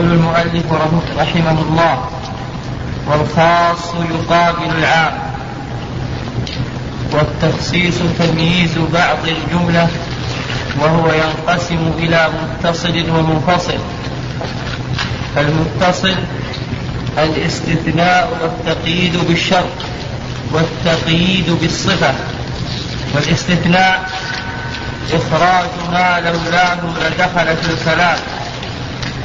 يقول 0.00 0.12
المؤلف 0.12 0.72
رحمه 1.18 1.62
الله 1.62 2.04
والخاص 3.06 3.94
يقابل 3.94 4.78
العام. 4.78 5.12
والتخصيص 7.12 7.94
تمييز 8.18 8.78
بعض 8.92 9.18
الجملة 9.24 9.88
وهو 10.80 11.12
ينقسم 11.12 11.92
إلى 11.98 12.28
متصل 12.28 13.10
ومنفصل. 13.10 13.78
فالمتصل 15.34 16.16
الاستثناء 17.18 18.28
والتقييد 18.42 19.16
بالشرط 19.28 19.78
والتقييد 20.52 21.50
بالصفة. 21.50 22.14
والاستثناء 23.14 24.10
إخراج 25.12 25.68
ما 25.92 26.20
لولاه 26.20 26.78
لدخل 27.06 27.56
في 27.56 27.72
الكلام. 27.72 28.18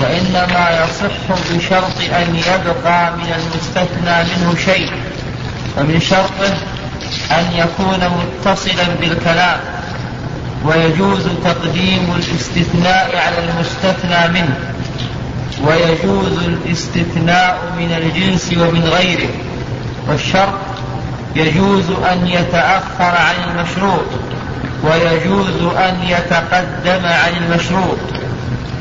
وإنما 0.02 0.84
يصح 0.84 1.54
بشرط 1.54 1.98
أن 2.14 2.36
يبقى 2.36 3.12
من 3.12 3.34
المستثنى 3.36 4.24
منه 4.24 4.56
شيء 4.66 4.92
ومن 5.78 6.00
شرطه 6.00 6.58
أن 7.32 7.46
يكون 7.54 8.00
متصلا 8.18 8.88
بالكلام 9.02 9.60
ويجوز 10.66 11.28
تقديم 11.44 12.16
الاستثناء 12.16 13.16
على 13.16 13.36
المستثنى 13.50 14.42
منه 14.42 14.58
ويجوز 15.64 16.44
الاستثناء 16.44 17.58
من 17.78 17.92
الجنس 17.92 18.54
ومن 18.58 18.84
غيره 18.84 19.30
والشرط 20.08 20.60
يجوز 21.36 21.90
أن 22.12 22.28
يتأخر 22.28 23.16
عن 23.18 23.36
المشروط 23.50 24.06
ويجوز 24.84 25.74
أن 25.78 26.04
يتقدم 26.08 27.06
عن 27.06 27.32
المشروط. 27.38 27.98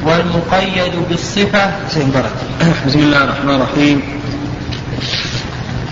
والمقيد 0.05 0.93
بالصفة. 1.09 1.73
بسم 2.87 2.99
الله 2.99 3.25
الرحمن 3.25 3.55
الرحيم. 3.55 4.03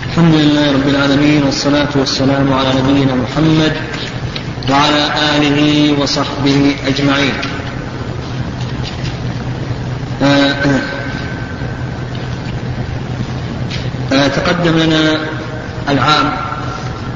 الحمد 0.09 0.33
لله 0.33 0.71
رب 0.71 0.87
العالمين 0.87 1.43
والصلاة 1.43 1.87
والسلام 1.95 2.53
على 2.53 2.69
نبينا 2.79 3.15
محمد 3.15 3.73
وعلى 4.69 5.03
آله 5.35 5.93
وصحبه 6.01 6.75
أجمعين. 6.87 7.33
آه، 10.23 10.55
آه، 14.13 14.27
تقدم 14.27 14.77
لنا 14.79 15.17
العام 15.89 16.33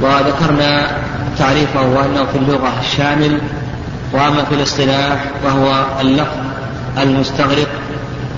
وذكرنا 0.01 0.97
تعريفه 1.37 1.81
وأنه 1.81 2.25
في 2.33 2.37
اللغة 2.37 2.73
الشامل 2.81 3.41
وأما 4.13 4.45
في 4.49 4.55
الاصطلاح 4.55 5.25
وهو 5.45 5.85
اللفظ 6.01 6.46
المستغرق 7.03 7.67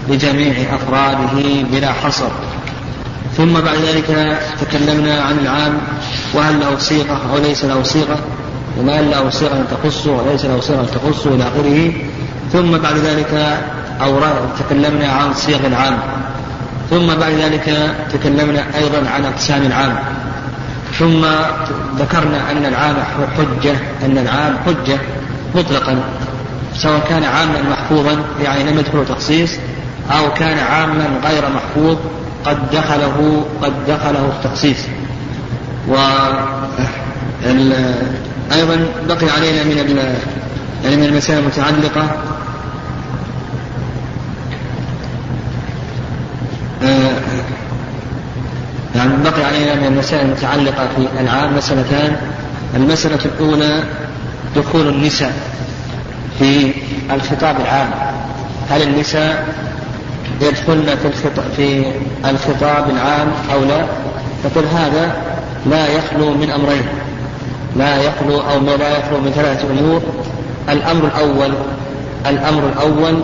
لجميع 0.10 0.54
أفراده 0.76 1.64
بلا 1.72 1.94
حصر. 1.94 2.30
ثم 3.38 3.54
بعد 3.54 3.78
ذلك 3.78 4.40
تكلمنا 4.62 5.22
عن 5.22 5.40
العام 5.40 5.78
وهل 6.34 6.60
له 6.60 6.78
صيغة 6.78 7.22
أو 7.34 7.38
ليس 7.38 7.66
له 7.66 7.84
صيغة 7.84 8.20
وما 8.80 9.02
له 9.02 9.30
صيغة 9.30 9.66
تخصه 9.72 10.12
وليس 10.12 10.46
له 10.46 10.60
صيغة 10.62 10.86
تخصه 10.86 11.30
إلى 11.30 11.44
آخره. 11.44 11.94
ثم 12.54 12.78
بعد 12.78 12.98
ذلك 12.98 13.60
أو 14.02 14.20
تكلمنا 14.60 15.08
عن 15.08 15.34
صيغ 15.34 15.68
العام. 15.68 15.98
ثم 16.90 17.08
بعد 17.08 17.32
ذلك 17.32 17.96
تكلمنا 18.14 18.66
أيضا 18.76 19.10
عن 19.10 19.26
أقسام 19.26 19.62
العام. 19.62 19.96
ثم 21.00 21.26
ذكرنا 22.00 22.52
أن 22.52 22.66
العام 22.66 22.96
حجة 23.38 23.76
أن 24.06 24.18
العام 24.18 24.58
حجة 24.66 25.00
مطلقا. 25.56 26.00
سواء 26.76 27.00
كان 27.10 27.24
عاما 27.24 27.62
محفوظا 27.72 28.24
يعني 28.44 28.64
لم 28.64 28.80
يدخله 28.80 29.04
تخصيص 29.04 29.52
أو 30.12 30.34
كان 30.34 30.58
عاما 30.58 31.20
غير 31.24 31.44
محفوظ 31.50 31.98
قد 32.46 32.72
دخله 32.72 33.46
قد 33.62 33.74
دخله 33.88 34.26
التخصيص 34.26 34.78
و 35.88 35.96
أيضا 38.52 38.86
بقي 39.08 39.30
علينا 39.30 39.64
من 39.64 39.78
يعني 40.84 40.96
من 40.96 41.04
المسائل 41.04 41.40
المتعلقة. 41.40 42.10
يعني 48.96 49.24
بقي 49.24 49.44
علينا 49.44 49.76
من 49.76 49.86
المسائل 49.86 50.26
المتعلقة 50.26 50.88
في 50.96 51.22
العام 51.22 51.58
مسألتان. 51.58 52.16
المسألة 52.76 53.20
الأولى 53.26 53.84
دخول 54.56 54.88
النساء. 54.88 55.34
في 56.40 56.72
الخطاب 57.12 57.56
العام. 57.62 57.90
هل 58.70 58.82
النساء 58.82 59.48
يدخلن 60.42 60.96
في 60.96 61.08
الخطاب, 61.08 61.46
في 61.56 61.84
الخطاب 62.26 62.90
العام 62.90 63.28
أو 63.54 63.64
لا؟ 63.64 63.86
فقل 64.44 64.66
هذا 64.66 65.16
لا 65.66 65.88
يخلو 65.88 66.34
من 66.34 66.52
أمرين. 66.52 66.84
لا 67.76 67.98
يخلو 67.98 68.40
أو 68.40 68.60
لا 68.60 68.98
يخلو 68.98 69.20
من 69.22 69.32
ثلاثة 69.36 69.68
أمور. 69.72 70.02
الأمر 70.70 71.06
الأول 71.06 71.54
الأمر 72.26 72.64
الأول 72.70 73.24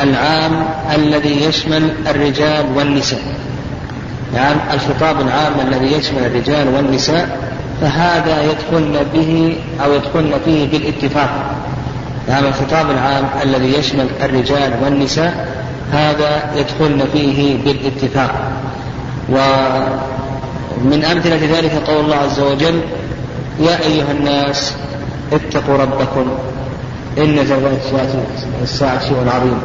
العام 0.00 0.66
الذي 0.94 1.44
يشمل 1.44 1.90
الرجال 2.06 2.66
والنساء. 2.76 3.22
يعني 4.34 4.60
الخطاب 4.74 5.20
العام 5.20 5.52
الذي 5.68 5.92
يشمل 5.92 6.26
الرجال 6.26 6.68
والنساء 6.68 7.50
فهذا 7.80 8.42
يدخلن 8.42 9.06
به 9.14 9.56
أو 9.84 9.92
يدخلن 9.92 10.32
فيه 10.44 10.70
بالاتفاق. 10.70 11.56
يعني 12.28 12.48
الخطاب 12.48 12.90
العام 12.90 13.24
الذي 13.42 13.78
يشمل 13.78 14.06
الرجال 14.22 14.72
والنساء 14.84 15.48
هذا 15.92 16.50
يدخلن 16.56 17.04
فيه 17.12 17.64
بالاتفاق. 17.64 18.52
ومن 19.28 21.04
أمثلة 21.04 21.58
ذلك 21.58 21.72
قول 21.86 22.04
الله 22.04 22.16
عز 22.16 22.40
وجل 22.40 22.80
يا 23.60 23.80
أيها 23.82 24.12
الناس 24.12 24.74
اتقوا 25.32 25.76
ربكم 25.76 26.26
إن 27.18 27.36
زلزلة 27.36 28.24
الساعة 28.62 29.08
شيء 29.08 29.16
عظيم. 29.34 29.60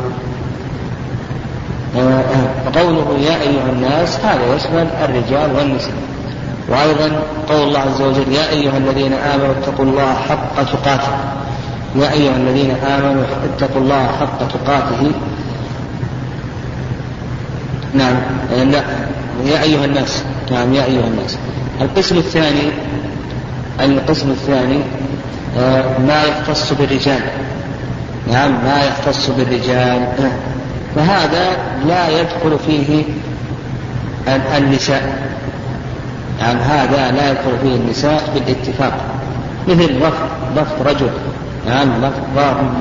فقوله 2.66 3.18
يا 3.20 3.42
أيها 3.42 3.70
الناس 3.70 4.20
هذا 4.20 4.56
يشمل 4.56 4.88
الرجال 5.04 5.56
والنساء. 5.56 5.94
وأيضا 6.70 7.22
قول 7.50 7.64
الله 7.68 7.80
عز 7.80 8.02
وجل 8.02 8.32
يا 8.32 8.50
أيها 8.50 8.78
الذين 8.78 9.14
آمنوا 9.14 9.52
اتقوا 9.52 9.86
الله 9.86 10.14
حق 10.14 10.64
تقاته. 10.64 11.12
يا 11.96 12.12
أيها 12.12 12.35
الذين 12.35 12.72
آمنوا 12.72 13.24
اتقوا 13.46 13.81
الله 13.81 14.07
حق 14.07 14.47
تقاته. 14.47 15.12
نعم 17.94 18.16
لا 18.52 18.84
يا 19.46 19.63
أيها 19.63 19.85
الناس 19.85 20.24
نعم 20.52 20.74
يا 20.74 20.85
أيها 20.85 21.07
الناس. 21.07 21.38
القسم 21.81 22.18
الثاني 22.18 22.72
القسم 23.79 24.31
الثاني 24.31 24.79
آه، 25.59 25.97
ما 26.00 26.24
يختص 26.24 26.74
بالرجال. 26.74 27.22
نعم 28.31 28.52
ما 28.52 28.84
يختص 28.84 29.29
بالرجال. 29.29 30.08
فهذا 30.96 31.58
لا 31.88 32.09
يدخل 32.09 32.58
فيه 32.68 33.03
النساء. 34.58 35.31
نعم 36.41 36.58
هذا 36.58 37.12
لا 37.12 37.31
يدخل 37.31 37.58
فيه 37.62 37.75
النساء 37.75 38.23
بالاتفاق. 38.34 38.97
مثل 39.68 40.00
لفظ 40.00 40.28
لفظ 40.58 40.88
رجل. 40.88 41.09
نعم 41.68 42.06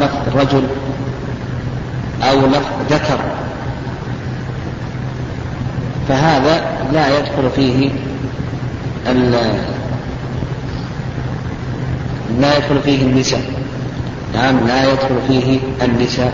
لفظ 0.00 0.36
رجل 0.36 0.62
أو 2.22 2.46
لفظ 2.46 2.70
ذكر. 2.90 3.18
فهذا 6.08 6.62
لا 6.92 7.18
يدخل 7.18 7.50
فيه 7.56 7.90
لا 12.40 12.56
يدخل 12.56 12.80
فيه 12.84 13.02
النساء. 13.02 13.42
نعم 14.34 14.66
لا 14.66 14.92
يدخل 14.92 15.18
فيه 15.28 15.58
النساء. 15.82 16.32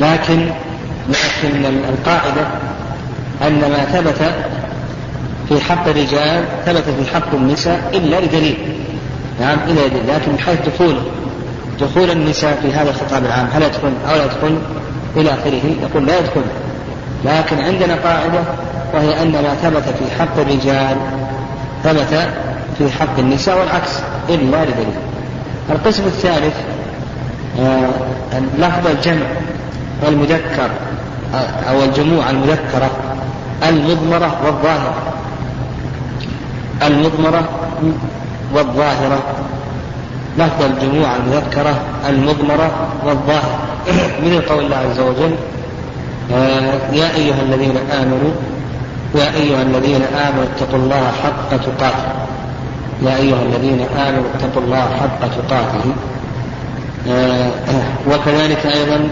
لكن 0.00 0.46
لكن 1.08 1.64
القاعدة 1.88 2.46
أن 3.42 3.60
ما 3.60 3.84
ثبت 3.84 4.34
في 5.48 5.60
حق 5.60 5.88
الرجال 5.88 6.44
ثبت 6.66 6.82
في 6.82 7.14
حق 7.14 7.34
النساء 7.34 7.90
إلا 7.94 8.20
لدليل 8.20 8.56
نعم 9.40 9.58
إلا 9.68 9.86
دليل 9.86 10.08
لكن 10.08 10.32
من 10.32 10.38
حيث 10.38 10.58
دخول 10.66 10.96
دخول 11.80 12.10
النساء 12.10 12.58
في 12.62 12.72
هذا 12.72 12.90
الخطاب 12.90 13.24
العام 13.24 13.48
هل 13.52 13.62
يدخل 13.62 13.92
أو 14.08 14.16
لا 14.16 14.24
يدخل؟ 14.24 14.58
إلى 15.16 15.30
آخره 15.30 15.60
يقول 15.82 16.06
لا 16.06 16.18
يدخل. 16.18 16.42
لكن 17.24 17.58
عندنا 17.58 17.94
قاعدة 17.94 18.40
وهي 18.94 19.22
أن 19.22 19.32
ما 19.32 19.54
ثبت 19.62 19.82
في 19.98 20.18
حق 20.18 20.38
الرجال 20.38 20.96
ثبت 21.84 22.28
في 22.78 22.90
حق 22.90 23.18
النساء 23.18 23.58
والعكس 23.58 23.90
إلا 24.28 24.64
لدليل 24.64 24.94
القسم 25.70 26.04
الثالث 26.04 26.54
آه، 27.60 27.88
لفظ 28.58 28.86
الجمع 28.86 29.26
والمذكر 30.06 30.70
آه، 31.34 31.70
أو 31.70 31.84
الجموع 31.84 32.30
المذكرة 32.30 32.90
المضمرة 33.68 34.36
والظاهرة. 34.44 34.94
المضمرة 36.82 37.48
والظاهرة. 38.54 39.22
لفظ 40.38 40.62
الجموع 40.62 41.16
المذكرة 41.16 41.80
المضمرة 42.08 42.70
والظاهرة 43.04 43.58
مثل 44.22 44.40
قول 44.40 44.64
الله 44.64 44.76
عز 44.76 45.00
وجل؟ 45.00 45.34
آه، 46.34 46.92
يا 46.92 47.14
أيها 47.16 47.42
الذين 47.42 47.76
آمنوا 47.92 48.30
يا 49.14 49.34
أيها 49.34 49.62
الذين 49.62 50.02
آمنوا 50.02 50.44
اتقوا 50.44 50.78
الله 50.78 51.12
حق 51.22 51.50
تقاته. 51.50 52.12
يا 53.02 53.16
أيها 53.16 53.42
الذين 53.42 53.86
آمنوا 53.96 54.24
اتقوا 54.34 54.62
الله 54.62 54.88
حق 55.00 55.20
تقاته. 55.20 55.84
آه، 57.08 57.50
وكذلك 58.10 58.66
أيضا 58.66 59.08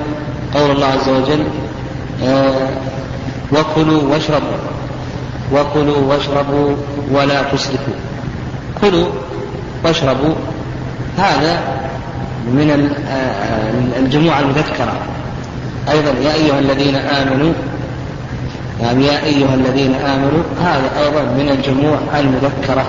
قول 0.55 0.71
الله 0.71 0.87
عز 0.87 1.09
وجل 1.09 1.45
آه، 2.25 2.69
وكلوا 3.53 4.03
واشربوا 4.13 4.59
وكلوا 5.53 5.99
واشربوا 5.99 6.77
ولا 7.13 7.43
تسرفوا. 7.43 7.95
كلوا 8.81 9.07
واشربوا 9.85 10.35
هذا 11.19 11.61
من 12.47 12.91
الجموع 13.99 14.41
المذكرة. 14.41 14.93
أيضا 15.91 16.11
يا 16.11 16.35
أيها 16.35 16.59
الذين 16.59 16.97
آمنوا 16.97 17.53
يعني 18.81 19.07
يا 19.07 19.25
أيها 19.25 19.55
الذين 19.55 19.95
آمنوا 19.95 20.43
هذا 20.61 21.05
أيضا 21.05 21.23
من 21.23 21.49
الجموع 21.49 21.99
المذكرة. 22.19 22.85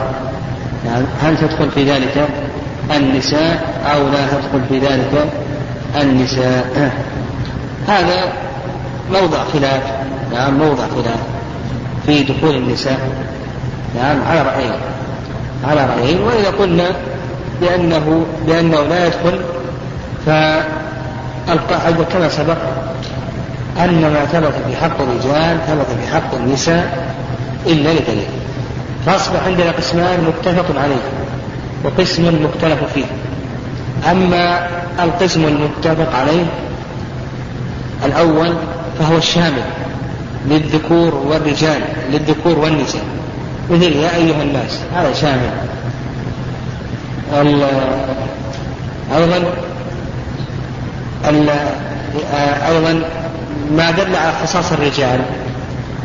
يعني 0.85 1.05
هل 1.21 1.37
تدخل 1.37 1.71
في 1.71 1.91
ذلك 1.91 2.27
النساء 2.95 3.81
أو 3.93 4.07
لا 4.09 4.27
تدخل 4.27 4.61
في 4.69 4.79
ذلك 4.79 5.27
النساء؟ 6.01 6.91
هذا 7.87 8.33
موضع 9.11 9.43
خلاف. 9.53 9.83
نعم 10.33 10.53
موضع 10.57 10.87
خلاف 10.87 11.19
في 12.05 12.23
دخول 12.23 12.55
النساء. 12.55 12.99
نعم 13.95 14.17
على 14.27 14.41
رأيين 14.41 14.94
على 15.67 15.85
رأيين 15.85 16.21
وإذا 16.21 16.49
قلنا 16.59 16.85
بأنه 17.61 18.25
بأنه 18.47 18.81
لا 18.81 19.07
يدخل 19.07 19.39
فالقاعدة 20.25 22.03
كما 22.13 22.29
سبق 22.29 22.57
أن 23.79 24.01
ما 24.01 24.25
ثبت 24.25 24.53
في 24.67 24.75
حق 24.75 25.01
الرجال 25.01 25.57
ثبت 25.67 25.87
في 26.01 26.13
حق 26.15 26.35
النساء 26.35 27.13
إلا 27.67 27.89
لدليل. 27.89 28.27
فأصبح 29.05 29.43
عندنا 29.45 29.71
قسمان 29.71 30.19
متفق 30.27 30.79
عليه 30.79 31.01
وقسم 31.83 32.43
مختلف 32.43 32.79
فيه. 32.93 33.05
أما 34.11 34.67
القسم 35.03 35.45
المتفق 35.45 36.15
عليه 36.15 36.45
الأول 38.05 38.53
فهو 38.99 39.17
الشامل 39.17 39.63
للذكور 40.47 41.15
والرجال 41.15 41.81
للذكور 42.11 42.59
والنساء. 42.59 43.03
مثل 43.69 43.95
يا 43.95 44.15
أيها 44.15 44.43
الناس 44.43 44.79
هذا 44.95 45.13
شامل. 45.13 45.49
أيضا 49.15 49.43
أيضا 52.67 53.01
ما 53.71 53.91
دل 53.91 54.15
على 54.15 54.29
اختصاص 54.29 54.71
الرجال. 54.71 55.19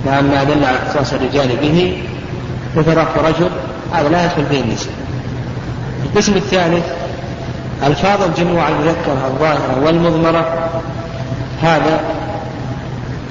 نعم 0.07 0.25
ما 0.25 0.45
دل 0.45 0.65
على 0.65 0.79
اختصاص 0.87 1.12
الرجال 1.12 1.57
به 1.57 2.03
رفع 2.77 3.21
رجل 3.29 3.51
هذا 3.93 4.09
لا 4.09 4.25
يدخل 4.25 4.47
فيه 4.47 4.61
النساء. 4.61 4.93
القسم 6.05 6.35
الثالث 6.35 6.85
ألفاظ 7.87 8.23
الجموع 8.23 8.69
المذكرة 8.69 9.27
الظاهرة 9.27 9.83
والمضمرة 9.85 10.71
هذا 11.63 12.01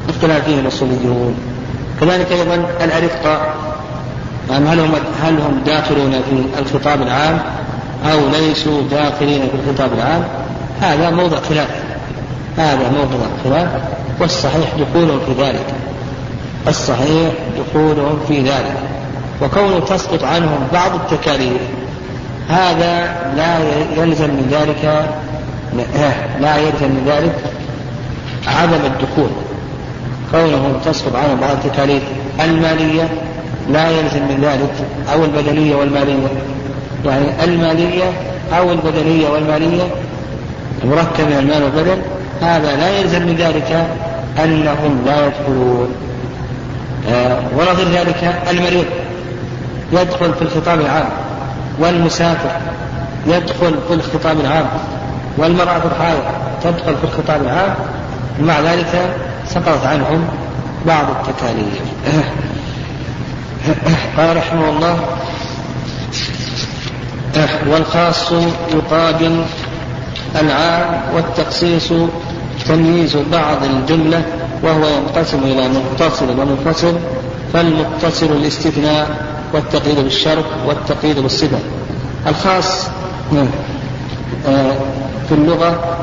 اختلف 0.09 0.45
فيه 0.45 0.59
الأصوليون 0.59 1.35
كذلك 2.01 2.31
أيضا 2.31 2.55
الأرقة 2.83 3.53
يعني 4.49 4.69
هل 4.69 4.79
هم 4.79 4.91
هل 5.23 5.33
هم 5.33 5.61
داخلون 5.65 6.11
في 6.11 6.59
الخطاب 6.59 7.01
العام 7.01 7.39
أو 8.11 8.19
ليسوا 8.29 8.81
داخلين 8.91 9.41
في 9.41 9.69
الخطاب 9.69 9.93
العام؟ 9.93 10.23
هذا 10.81 11.09
موضع 11.09 11.37
خلاف 11.49 11.69
هذا 12.57 12.89
موضع 12.89 13.25
خلاف 13.43 13.69
والصحيح 14.19 14.69
دخولهم 14.79 15.19
في 15.19 15.43
ذلك 15.43 15.65
الصحيح 16.67 17.33
دخولهم 17.59 18.19
في 18.27 18.41
ذلك 18.41 18.77
وكون 19.41 19.85
تسقط 19.85 20.23
عنهم 20.23 20.67
بعض 20.73 20.91
التكاليف 20.95 21.61
هذا 22.49 23.15
لا 23.37 23.57
يلزم 23.97 24.29
من 24.29 24.47
ذلك 24.51 25.09
لا 26.41 26.57
يلزم 26.57 26.89
من 26.89 27.03
ذلك 27.07 27.35
عدم 28.47 28.85
الدخول 28.85 29.29
كونهم 30.31 30.79
تسقط 30.85 31.15
عنهم 31.15 31.39
بعض 31.39 31.51
التكاليف 31.51 32.03
المالية 32.39 33.09
لا 33.69 33.89
يلزم 33.89 34.21
من 34.21 34.39
ذلك 34.41 34.73
أو 35.13 35.25
البدنية 35.25 35.75
والمالية. 35.75 36.27
يعني 37.05 37.43
المالية 37.43 38.11
أو 38.57 38.71
البدنية 38.71 39.29
والمالية 39.29 39.83
مركب 40.83 41.25
من 41.25 41.37
المال 41.39 41.63
والبدن 41.63 42.01
هذا 42.41 42.75
لا 42.75 42.99
يلزم 42.99 43.21
من 43.21 43.35
ذلك 43.35 43.87
أنهم 44.43 45.01
لا 45.05 45.27
يدخلون. 45.27 45.87
آه 47.09 47.39
ونظير 47.57 47.87
ذلك 47.87 48.35
المريض. 48.49 48.85
يدخل 49.91 50.33
في 50.33 50.41
الخطاب 50.41 50.79
العام. 50.79 51.09
والمسافر 51.79 52.51
يدخل 53.27 53.75
في 53.87 53.93
الخطاب 53.93 54.39
العام. 54.39 54.65
والمرأة 55.37 55.81
الحائض 55.91 56.23
تدخل 56.63 56.95
في 56.97 57.03
الخطاب 57.03 57.41
العام. 57.41 57.75
مع 58.41 58.59
ذلك 58.59 59.15
سقطت 59.47 59.85
عنهم 59.85 60.27
بعض 60.85 61.05
التكاليف. 61.09 61.81
قال 64.17 64.37
رحمه 64.37 64.69
الله 64.69 64.99
والخاص 67.67 68.31
يقابل 68.73 69.43
العام 70.35 71.01
والتخصيص 71.15 71.93
تمييز 72.67 73.17
بعض 73.31 73.63
الجملة 73.63 74.23
وهو 74.63 74.87
ينقسم 74.87 75.39
إلى 75.43 75.69
متصل 75.69 76.39
ومنفصل 76.39 76.97
فالمتصل 77.53 78.25
الاستثناء 78.25 79.25
والتقييد 79.53 79.99
بالشرط 79.99 80.45
والتقييد 80.65 81.19
بالصفة. 81.19 81.59
الخاص 82.27 82.87
آه، 84.47 84.73
في 85.29 85.35
اللغة 85.35 85.97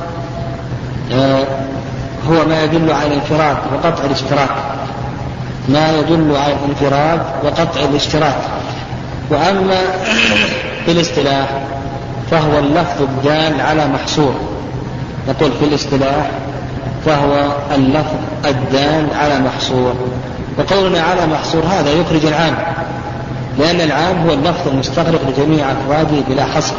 آه، 1.12 1.44
هو 2.28 2.44
ما 2.48 2.64
يدل 2.64 2.92
على 2.92 3.06
الانفراد 3.06 3.56
وقطع 3.72 4.04
الاشتراك. 4.04 4.50
ما 5.68 5.98
يدل 5.98 6.36
على 6.36 6.52
الانفراد 6.52 7.20
وقطع 7.44 7.80
الاشتراك. 7.90 8.36
وأما 9.30 9.80
في 10.84 10.92
الاصطلاح 10.92 11.48
فهو 12.30 12.58
اللفظ 12.58 13.02
الدال 13.02 13.60
على 13.60 13.86
محصور. 13.86 14.34
نقول 15.28 15.52
في 15.52 15.64
الاصطلاح 15.64 16.30
فهو 17.06 17.52
اللفظ 17.74 18.16
الدال 18.44 19.06
على 19.14 19.40
محصور. 19.40 19.94
وقولنا 20.58 21.00
على 21.00 21.26
محصور 21.26 21.62
هذا 21.64 21.92
يخرج 21.92 22.26
العام 22.26 22.54
لأن 23.58 23.80
العام 23.80 24.28
هو 24.28 24.34
اللفظ 24.34 24.68
المستغرق 24.68 25.20
لجميع 25.28 25.66
أفراده 25.72 26.20
بلا 26.28 26.44
حصر. 26.44 26.74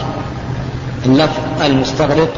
اللفظ 1.05 1.61
المستغرق 1.65 2.29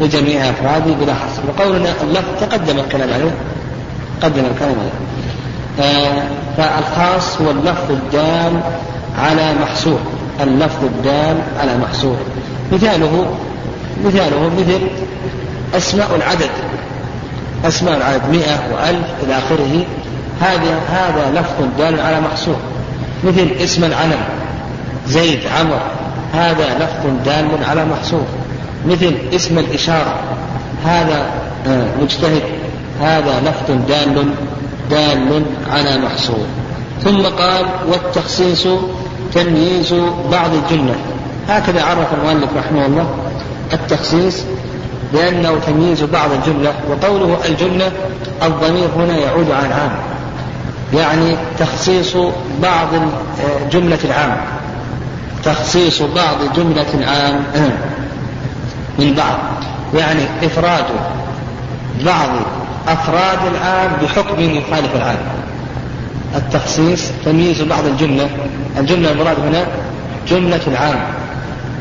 لجميع 0.00 0.50
أفراده 0.50 0.94
بلا 1.00 1.14
حصر. 1.14 1.42
وقولنا 1.48 1.88
اللفظ 2.02 2.40
تقدم 2.40 2.78
الكلام 2.78 3.12
عليه. 3.12 3.34
قدم 4.22 4.42
الكلام 4.54 4.74
عليه. 4.80 5.04
فالخاص 6.56 7.40
هو 7.40 7.50
اللفظ 7.50 7.90
الدال 7.90 8.60
على 9.18 9.54
محصور. 9.62 10.00
اللفظ 10.40 10.84
الدال 10.84 11.36
على 11.60 11.78
محصور. 11.78 12.16
مثاله 12.72 13.26
مثاله 14.04 14.50
مثل 14.58 14.80
أسماء 15.76 16.16
العدد. 16.16 16.50
أسماء 17.64 17.96
العدد 17.96 18.22
مئة 18.30 18.58
وألف 18.72 19.06
إلى 19.22 19.38
آخره. 19.38 19.84
هذا 20.40 20.80
هذا 20.90 21.40
لفظ 21.40 21.64
دال 21.78 22.00
على 22.00 22.20
محصور. 22.20 22.56
مثل 23.24 23.48
اسم 23.64 23.84
العلم. 23.84 24.20
زيد 25.08 25.40
عمر. 25.46 25.80
هذا 26.34 26.78
لفظ 26.78 27.24
دال 27.24 27.64
على 27.70 27.84
محصور. 27.84 28.24
مثل 28.86 29.14
اسم 29.34 29.58
الإشارة. 29.58 30.20
هذا 30.84 31.26
آه، 31.66 31.86
مجتهد. 32.02 32.42
هذا 33.00 33.40
لفظ 33.40 33.70
دال 33.88 34.28
دال 34.90 35.44
على 35.70 35.98
محصور 35.98 36.46
ثم 37.04 37.22
قال 37.22 37.66
والتخصيص 37.88 38.66
تمييز 39.34 39.94
بعض 40.32 40.50
الجملة. 40.54 40.94
هكذا 41.48 41.84
عرف 41.84 42.08
المؤلف 42.14 42.48
رحمه 42.56 42.86
الله 42.86 43.06
التخصيص 43.72 44.42
بأنه 45.12 45.58
تمييز 45.66 46.02
بعض 46.02 46.30
الجملة 46.32 46.72
وقوله 46.90 47.38
الجملة 47.48 47.92
الضمير 48.42 48.88
هنا 48.96 49.18
يعود 49.18 49.50
على 49.50 49.66
العام. 49.66 49.92
يعني 50.94 51.36
تخصيص 51.58 52.16
بعض 52.62 52.88
جملة 53.72 53.98
العام. 54.04 54.36
تخصيص 55.44 56.02
بعض 56.02 56.36
جملة 56.56 56.86
العام 56.94 57.44
من 58.98 59.14
بعض. 59.14 59.38
يعني 59.94 60.22
إفراد 60.42 60.84
بعض 62.04 62.28
أفراد 62.88 63.38
العام 63.54 63.92
بحكم 64.02 64.40
يخالف 64.40 64.96
العام. 64.96 65.18
التخصيص 66.34 67.02
تمييز 67.24 67.62
بعض 67.62 67.86
الجملة. 67.86 68.28
الجملة 68.78 69.10
المراد 69.10 69.40
هنا 69.40 69.66
جملة 70.28 70.60
العام. 70.66 71.00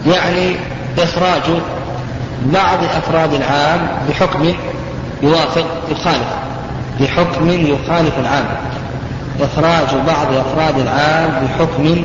يعني 0.08 0.56
إخراج 0.98 1.42
بعض 2.46 2.80
أفراد 2.84 3.34
العام 3.34 3.88
بحكم 4.10 4.54
يوافق 5.24 5.66
يخالف 5.92 6.28
بحكم 7.00 7.50
يخالف 7.50 8.20
العام. 8.20 8.46
إخراج 9.42 9.88
بعض 10.08 10.28
أفراد 10.34 10.80
العام 10.80 11.46
بحكم 11.46 12.04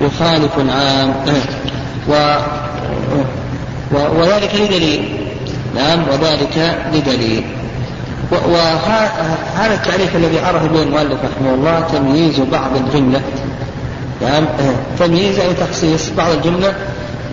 يخالف 0.00 0.58
العام. 0.58 1.14
و 2.10 2.14
وذلك 3.92 4.54
لدليل. 4.54 5.16
نعم 5.74 6.02
وذلك 6.12 6.78
لدليل. 6.94 7.44
وهذا 8.32 9.74
التعريف 9.74 10.16
الذي 10.16 10.38
عرف 10.38 10.62
به 10.72 10.82
المؤلف 10.82 11.18
رحمه 11.24 11.54
الله 11.54 11.80
تمييز 11.80 12.40
بعض 12.40 12.76
الجملة. 12.76 13.20
نعم 14.22 14.44
تمييز 14.98 15.38
أي 15.38 15.54
تخصيص؟ 15.54 16.10
بعض 16.16 16.30
الجملة. 16.30 16.74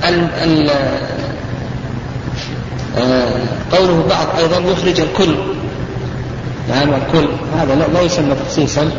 ال 0.03 0.29
ال 0.43 0.69
آه، 2.97 3.41
قوله 3.71 4.03
بعض 4.09 4.27
أيضا 4.37 4.71
يخرج 4.71 5.01
الكل. 5.01 5.35
نعم 6.69 6.89
الكل. 6.93 7.27
هذا 7.59 7.87
لا 7.93 8.01
يسمى 8.01 8.35
تخصيصا. 8.45 8.91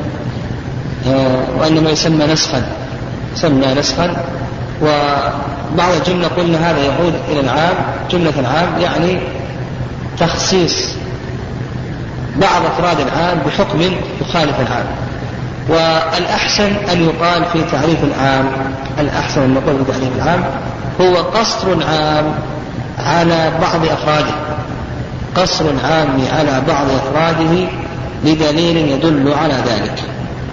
آه، 1.07 1.45
وإنما 1.59 1.91
يسمى 1.91 2.27
نسخا. 2.27 2.63
يسمى 3.37 3.67
نسخا. 3.67 4.25
وبعض 4.83 5.95
الجملة 5.95 6.29
قلنا 6.29 6.71
هذا 6.71 6.79
يعود 6.79 7.15
إلى 7.29 7.41
العام. 7.41 7.75
جملة 8.11 8.33
العام 8.39 8.81
يعني 8.81 9.21
تخصيص. 10.19 10.95
بعض 12.37 12.63
أفراد 12.65 13.01
العام 13.01 13.39
بحكم 13.47 13.81
يخالف 14.21 14.61
العام. 14.61 14.87
والأحسن 15.69 16.73
أن 16.93 17.05
يقال 17.05 17.45
في 17.53 17.63
تعريف 17.73 17.99
العام 18.05 18.45
الأحسن 18.99 19.41
أن 19.41 19.55
نقول 19.55 19.85
في 19.85 19.93
تعريف 19.93 20.17
العام 20.17 20.45
هو 21.01 21.17
قصر 21.17 21.85
عام 21.85 22.35
على 22.99 23.53
بعض 23.61 23.85
أفراده. 23.85 24.35
قصر 25.37 25.65
عام 25.85 26.19
على 26.33 26.63
بعض 26.69 26.87
أفراده 26.91 27.67
بدليل 28.25 28.77
يدل 28.77 29.33
على 29.33 29.55
ذلك. 29.55 30.03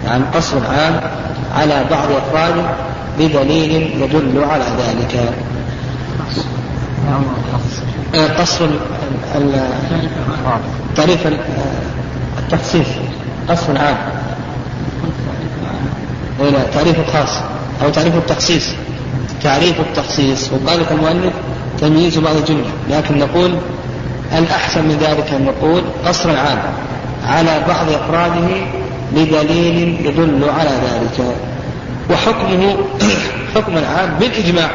يعني 0.06 0.24
قصر 0.36 0.58
عام 0.58 1.02
على 1.58 1.86
بعض 1.92 2.08
أفراده 2.12 2.64
بدليل 3.20 4.02
يدل 4.02 4.44
على 4.52 4.66
ذلك. 4.80 5.34
قصر 8.40 8.68
تعريف 10.96 11.28
التخصيص 12.38 12.88
قصر 13.50 13.78
عام 13.78 13.98
لا 16.50 16.64
تعريف 16.74 17.00
الخاص 17.00 17.38
أو 17.84 17.90
تعريف 17.90 18.16
التخصيص. 18.16 18.68
تعريف 19.44 19.80
التخصيص 19.80 20.50
وقال 20.54 20.80
المؤلف 20.92 21.34
تمييز 21.82 22.18
بعض 22.18 22.36
الجملة 22.36 22.70
لكن 22.90 23.20
نقول 23.20 23.58
الأحسن 24.38 24.84
من 24.84 24.98
ذلك 25.02 25.34
أن 25.34 25.46
نقول 25.46 25.84
قصر 26.06 26.30
عام 26.30 26.60
على 27.26 27.64
بعض 27.68 27.90
أفراده 27.90 28.48
بدليل 29.12 30.06
يدل 30.06 30.50
على 30.50 30.70
ذلك. 30.70 31.36
وحكمه 32.10 32.76
حكم 33.56 33.78
العام 33.78 34.16
بالإجماع. 34.20 34.70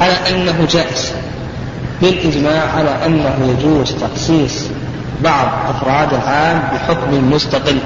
على 0.00 0.12
أنه 0.12 0.66
جائز. 0.70 1.12
بالإجماع 2.02 2.72
على 2.76 3.06
أنه 3.06 3.54
يجوز 3.58 3.92
تخصيص 3.92 4.64
بعض 5.24 5.48
أفراد 5.70 6.14
العام 6.14 6.62
بحكم 6.74 7.32
مستقل. 7.32 7.78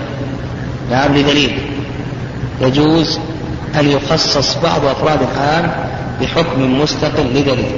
نعم 0.91 1.15
لدليل 1.15 1.59
يجوز 2.61 3.19
أن 3.81 3.89
يخصص 3.89 4.57
بعض 4.63 4.85
أفراد 4.85 5.19
العام 5.23 5.73
بحكم 6.21 6.81
مستقل 6.81 7.27
لدليل 7.35 7.73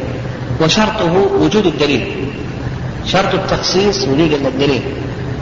وشرطه 0.60 1.12
وجود 1.40 1.66
الدليل. 1.66 2.28
شرط 3.06 3.34
التخصيص 3.34 4.02
وجود 4.02 4.32
الدليل. 4.32 4.82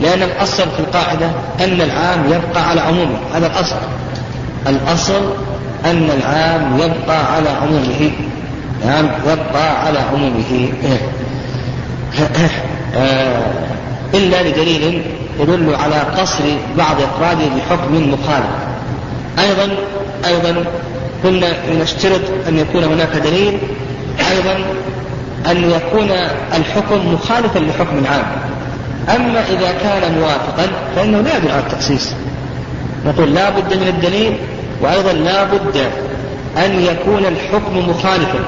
لأن 0.03 0.23
الأصل 0.23 0.63
في 0.63 0.81
القاعدة 0.81 1.27
أن 1.61 1.81
العام 1.81 2.27
يبقى 2.27 2.69
على 2.69 2.81
عمومه 2.81 3.19
هذا 3.35 3.47
الأصل. 3.47 3.77
الأصل 4.67 5.33
أن 5.85 6.11
العام 6.11 6.79
يبقى 6.79 7.35
على 7.35 7.49
عمومه. 7.49 8.11
نعم 8.87 9.09
يبقى 9.27 9.87
على 9.87 9.99
عمومه. 9.99 10.73
آه، 12.97 13.43
إلا 14.15 14.49
لدليل 14.49 15.03
يدل 15.41 15.75
على 15.75 15.95
قصر 15.95 16.45
بعض 16.79 16.97
أفراده 17.01 17.47
بحكم 17.57 18.13
مخالف. 18.13 18.47
أيضا 19.39 19.77
أيضا 20.27 20.65
كنا 21.23 21.49
نشترط 21.83 22.21
أن 22.49 22.59
يكون 22.59 22.85
هناك 22.85 23.17
دليل. 23.17 23.59
أيضا 24.31 24.57
أن 25.51 25.71
يكون 25.71 26.11
الحكم 26.57 27.15
مخالفا 27.15 27.59
لحكم 27.59 27.99
العام. 27.99 28.25
أما 29.09 29.41
إذا 29.51 29.73
كان 29.83 30.19
موافقا 30.19 30.67
فإنه 30.97 31.21
لا 31.21 31.37
يدل 31.37 31.51
على 31.51 31.61
التخصيص 31.61 32.13
نقول 33.07 33.35
لا 33.35 33.51
بد 33.51 33.75
من 33.75 33.89
الدليل 33.89 34.37
وأيضا 34.81 35.13
لا 35.13 35.45
بد 35.45 35.77
أن 36.57 36.81
يكون 36.81 37.27
الحكم 37.27 37.91
مخالفا. 37.91 38.39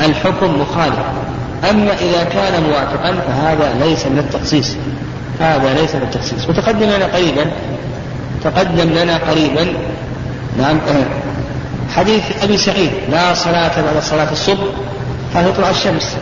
الحكم 0.00 0.60
مخالف. 0.60 1.04
أما 1.70 1.92
إذا 1.92 2.24
كان 2.24 2.62
موافقا 2.62 3.14
فهذا 3.28 3.74
ليس 3.84 4.06
من 4.06 4.18
التخصيص. 4.18 4.76
هذا 5.40 5.74
ليس 5.74 5.94
من 5.94 6.02
التخصيص. 6.02 6.48
وتقدم 6.48 6.86
لنا 6.86 7.06
قريبا. 7.06 7.50
تقدم 8.44 8.90
لنا 8.90 9.16
قريبا. 9.16 9.66
نعم 10.58 10.78
حديث 11.96 12.22
أبي 12.42 12.56
سعيد. 12.56 12.90
لا 13.10 13.34
صلاة 13.34 13.82
بعد 13.82 14.02
صلاة 14.02 14.32
الصبح 14.32 14.64
حتى 15.34 15.52
تطلع 15.52 15.70
الشمس 15.70 16.16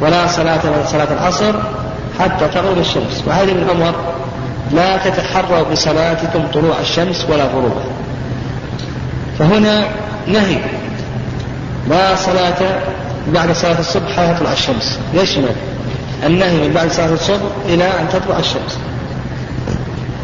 ولا 0.00 0.26
صلاة 0.26 0.60
بعد 0.64 0.86
صلاة 0.92 1.08
العصر 1.20 1.54
حتى 2.20 2.48
تغرب 2.48 2.78
الشمس. 2.78 3.24
وهذه 3.26 3.50
ابن 3.50 3.70
عمر 3.70 3.94
لا 4.72 4.96
تتحروا 4.96 5.62
بصلاتكم 5.72 6.46
طلوع 6.54 6.74
الشمس 6.80 7.26
ولا 7.30 7.44
غروبها. 7.44 7.84
فهنا 9.38 9.84
نهي. 10.26 10.58
لا 11.90 12.14
صلاة 12.16 12.80
بعد 13.28 13.52
صلاة 13.52 13.80
الصبح 13.80 14.12
حتى 14.12 14.34
تطلع 14.34 14.52
الشمس 14.52 14.98
يشمل 15.14 15.54
النهي 16.26 16.68
من 16.68 16.72
بعد 16.74 16.92
صلاة 16.92 17.12
الصبح 17.12 17.50
إلى 17.66 17.84
أن 17.84 18.08
تطلع 18.12 18.38
الشمس. 18.38 18.78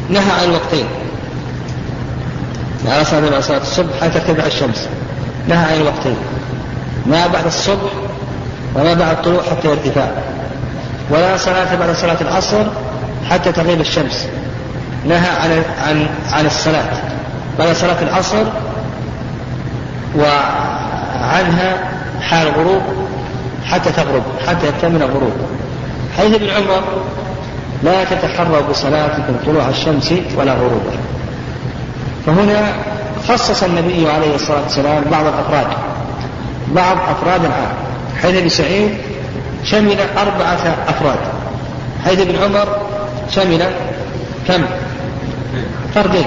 نهى 0.09 0.33
عن 0.33 0.45
الوقتين 0.45 0.85
لا 2.85 3.05
صلاة 3.05 3.31
بعد 3.31 3.43
صلاة 3.43 3.61
الصبح 3.61 4.01
حتى 4.01 4.21
تطلع 4.21 4.47
الشمس. 4.47 4.89
نهى 5.49 5.75
عن 5.75 5.81
الوقتين 5.81 6.17
ما 7.07 7.27
بعد 7.27 7.47
الصبح 7.47 7.91
وما 8.75 8.95
بعد 8.95 9.17
الطلوع 9.17 9.43
حتى 9.43 9.69
الارتفاع 9.69 10.11
ولا 11.11 11.37
صلاة 11.37 11.75
بعد 11.75 11.97
صلاة 11.97 12.21
العصر 12.21 12.65
حتى 13.31 13.53
تغيب 13.53 13.81
الشمس. 13.81 14.27
نهى 15.09 15.29
عن 15.29 15.63
عن 15.87 16.07
عن 16.33 16.47
الصلاة 16.47 17.03
بعد 17.59 17.77
صلاة 17.77 18.03
العصر 18.03 18.45
وعنها 20.17 22.00
حال 22.23 22.49
الغروب 22.49 22.83
حتى 23.67 23.93
تغرب 23.93 24.23
حتى 24.47 24.69
يكتمل 24.69 25.03
الغروب. 25.03 25.33
حيث 26.17 26.35
ابن 26.35 26.51
عمر 26.51 26.83
لا 27.83 28.05
تتحروا 28.05 28.61
بصلاتكم 28.61 29.37
طلوع 29.47 29.69
الشمس 29.69 30.15
ولا 30.37 30.53
غروبها. 30.53 31.01
فهنا 32.27 32.73
خصص 33.29 33.63
النبي 33.63 34.11
عليه 34.11 34.35
الصلاة 34.35 34.63
والسلام 34.63 35.05
بعض 35.11 35.27
الأفراد 35.27 35.67
بعض 36.75 36.97
أفراد 36.97 37.45
العام. 37.45 37.73
حيث 38.23 38.37
ابن 38.37 38.49
سعيد 38.49 38.95
شمل 39.65 39.97
أربعة 40.19 40.77
أفراد. 40.89 41.19
حيث 42.05 42.21
ابن 42.21 42.37
عمر 42.37 42.69
شمل 43.31 43.71
كم؟ 44.49 44.65
فردين. 45.95 46.27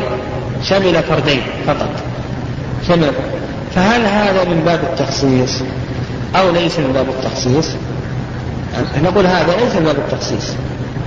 شمل 0.63 1.03
فردين 1.03 1.41
فقط. 1.67 1.89
شمل. 2.87 3.11
فهل 3.75 4.05
هذا 4.05 4.43
من 4.43 4.61
باب 4.65 4.79
التخصيص؟ 4.83 5.63
أو 6.35 6.51
ليس 6.51 6.79
من 6.79 6.91
باب 6.93 7.09
التخصيص؟ 7.09 7.69
نقول 9.03 9.25
هذا 9.25 9.55
ليس 9.59 9.75
من 9.75 9.83
باب 9.83 9.95
التخصيص. 9.95 10.53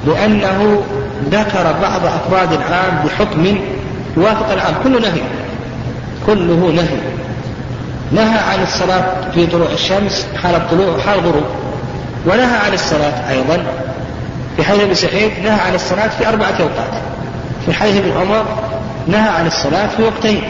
لأنه 0.06 0.83
ذكر 1.30 1.75
بعض 1.83 2.06
أفراد 2.06 2.52
العام 2.52 3.04
بحكم 3.04 3.59
يوافق 4.16 4.52
العام. 4.52 4.75
كله 4.85 5.00
نهي. 5.00 5.21
كله 6.26 6.73
نهي. 6.76 6.99
نهى 8.12 8.38
عن 8.38 8.62
الصلاة 8.62 9.30
في 9.35 9.47
طلوع 9.47 9.68
الشمس 9.73 10.26
حال 10.42 10.54
الطلوع 10.54 10.97
وحال 10.97 11.18
الغروب. 11.18 11.45
ونهى 12.26 12.56
عن 12.56 12.73
الصلاة 12.73 13.30
أيضا. 13.30 13.62
في 14.56 14.64
حديث 14.64 14.83
ابن 14.83 14.95
سعيد 14.95 15.33
نهى 15.42 15.61
عن 15.61 15.75
الصلاة 15.75 16.09
في 16.09 16.28
أربعة 16.28 16.54
أوقات. 16.61 17.02
في 17.66 17.73
حديث 17.73 17.97
ابن 17.97 18.12
عمر 18.12 18.45
نهى 19.06 19.28
عن 19.28 19.47
الصلاة 19.47 19.88
في 19.88 20.02
وقتين. 20.02 20.42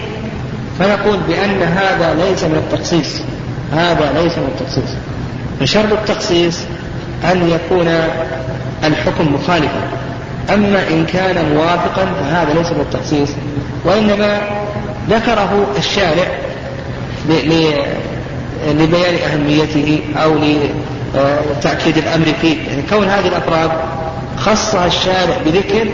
فنقول 0.79 1.17
بأن 1.29 1.63
هذا 1.63 2.15
ليس 2.15 2.45
من 2.45 2.57
التخصيص. 2.57 3.21
هذا 3.73 4.23
ليس 4.23 4.39
من 4.39 4.49
التخصيص. 4.59 4.91
فشرط 5.61 5.93
التخصيص 5.93 6.59
أن 7.25 7.51
يكون 7.51 7.89
الحكم 8.85 9.35
مخالفا. 9.35 9.89
أما 10.55 10.89
إن 10.89 11.07
كان 11.07 11.55
موافقا 11.55 12.07
فهذا 12.21 12.55
ليس 12.55 12.73
من 12.73 12.81
التخصيص. 12.81 13.29
وإنما 13.85 14.41
ذكره 15.11 15.67
الشارع 15.79 16.27
لبيان 18.67 19.15
أهميته 19.33 20.01
أو 20.17 20.35
لتأكيد 20.35 21.97
الأمر 21.99 22.27
فيه. 22.41 22.57
يعني 22.69 22.83
كون 22.91 23.09
هذه 23.09 23.29
الأفراد 23.29 23.71
خصها 24.39 24.87
الشارع 24.87 25.37
بذكر 25.47 25.89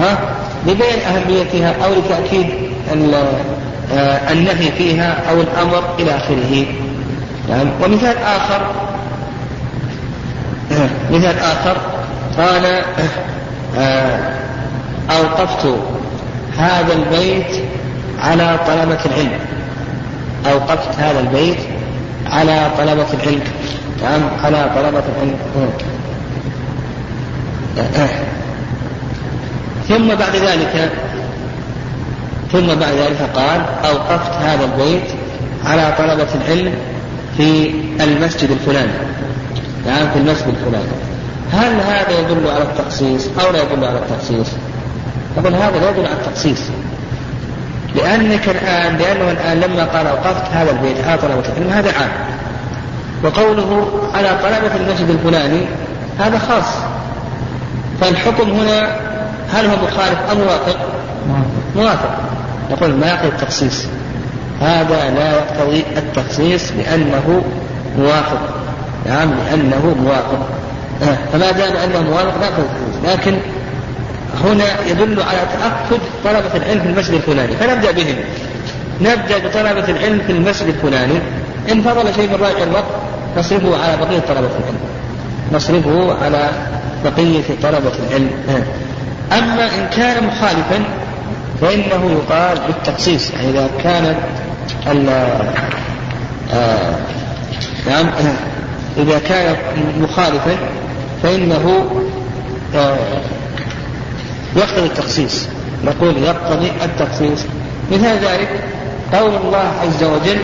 ها 0.00 0.18
لبيان 0.66 0.98
أهميتها 0.98 1.74
أو 1.84 1.94
لتأكيد 1.94 2.46
النهي 4.32 4.72
فيها 4.72 5.30
أو 5.30 5.40
الأمر 5.40 5.82
إلى 5.98 6.16
آخره. 6.16 6.66
يعني 7.48 7.70
ومثال 7.82 8.18
آخر 8.18 8.66
آه، 10.72 10.88
مثال 11.10 11.38
آخر 11.38 11.76
قال 12.38 12.82
آه، 13.78 14.34
أوقفت 15.10 15.78
هذا 16.58 16.92
البيت 16.92 17.64
على 18.22 18.58
طلبة 18.66 18.98
العلم. 19.06 19.38
أوقفت 20.52 20.98
هذا 20.98 21.20
البيت 21.20 21.58
على 22.26 22.70
طلبة 22.78 23.06
العلم. 23.14 23.44
نعم 24.02 24.20
على 24.44 24.70
طلبة 24.76 25.02
العلم. 25.16 25.36
ثم 29.88 30.08
بعد 30.14 30.36
ذلك 30.36 30.92
ثم 32.56 32.66
بعد 32.66 32.94
ذلك 32.94 33.30
قال 33.34 33.60
أوقفت 33.84 34.32
هذا 34.32 34.64
البيت 34.64 35.02
على 35.64 35.94
طلبة 35.98 36.28
العلم 36.34 36.74
في 37.36 37.74
المسجد 38.00 38.50
الفلاني. 38.50 38.92
نعم 39.86 40.10
في 40.10 40.18
المسجد 40.18 40.48
الفلاني. 40.48 40.88
هل 41.52 41.80
هذا 41.80 42.20
يدل 42.20 42.50
على 42.50 42.62
التخصيص 42.62 43.28
أو 43.40 43.52
لا 43.52 43.62
يدل 43.62 43.84
على 43.84 43.98
التخصيص؟ 43.98 44.46
يقول 45.36 45.54
هذا 45.54 45.78
لا 45.78 45.90
يدل 45.90 46.06
على 46.06 46.14
التخصيص. 46.26 46.60
لأنك 47.94 48.48
الآن 48.48 48.96
لأنه 48.96 49.30
الآن 49.30 49.60
لما 49.60 49.84
قال 49.84 50.06
أوقفت 50.06 50.52
هذا 50.52 50.70
البيت 50.70 51.06
على 51.06 51.18
طلبة 51.18 51.48
العلم 51.48 51.70
هذا 51.70 51.92
عام. 51.92 52.10
وقوله 53.24 53.88
على 54.14 54.28
طلبة 54.42 54.76
المسجد 54.76 55.10
الفلاني 55.10 55.66
هذا 56.18 56.38
خاص. 56.38 56.74
فالحكم 58.00 58.50
هنا 58.50 58.96
هل 59.52 59.66
هو 59.66 59.76
مخالف 59.86 60.18
أم 60.32 60.38
موافق؟ 60.38 60.76
موافق. 61.76 62.35
نقول 62.70 62.94
ما 62.94 63.06
يقتضي 63.06 63.28
التخصيص. 63.28 63.84
هذا 64.60 65.10
لا 65.10 65.32
يقتضي 65.32 65.84
التخصيص 65.96 66.72
لأنه 66.72 67.42
موافق. 67.98 68.40
نعم 69.06 69.30
لأنه 69.30 69.96
موافق. 70.02 70.48
آه، 71.02 71.18
فما 71.32 71.50
دام 71.50 71.76
أنه 71.76 72.00
موافق 72.00 72.40
لا 72.40 72.48
التخصيص 72.48 73.04
لكن 73.04 73.36
هنا 74.44 74.64
يدل 74.86 75.22
على 75.22 75.38
تأكد 75.38 76.02
طلبة 76.24 76.56
العلم 76.56 76.80
في 76.80 76.88
المسجد 76.88 77.14
الفلاني. 77.14 77.56
فنبدأ 77.56 77.90
بهم 77.90 78.16
نبدأ 79.00 79.38
بطلبة 79.38 79.88
العلم 79.88 80.20
في 80.26 80.32
المسجد 80.32 80.68
الفلاني. 80.68 81.18
إن 81.72 81.82
فضل 81.82 82.14
شيء 82.14 82.28
من 82.28 82.34
راجع 82.34 82.62
الوقت. 82.62 82.84
نصرفه 83.38 83.84
على 83.84 83.96
بقية 83.96 84.18
طلبة 84.18 84.50
العلم. 84.60 84.78
نصرفه 85.52 86.24
على 86.24 86.50
بقية 87.04 87.44
طلبة 87.62 87.92
العلم. 88.08 88.30
آه. 88.48 88.62
أما 89.38 89.64
إن 89.64 89.86
كان 89.96 90.24
مخالفا 90.26 90.84
فإنه 91.60 92.10
يقال 92.12 92.58
بالتخصيص 92.66 93.30
يعني 93.30 93.50
إذا 93.50 93.70
كان 93.82 94.14
آه 96.54 96.98
نعم 97.86 98.06
إذا 98.96 99.18
كان 99.18 99.56
مخالفا 100.00 100.56
فإنه 101.22 101.86
آه 102.74 102.96
يقتضي 104.56 104.86
التخصيص. 104.86 105.46
نقول 105.84 106.16
يقتضي 106.16 106.70
التخصيص. 106.84 107.44
مثال 107.92 108.18
ذلك 108.18 108.48
قول 109.12 109.34
الله 109.36 109.72
عز 109.82 110.04
وجل 110.04 110.38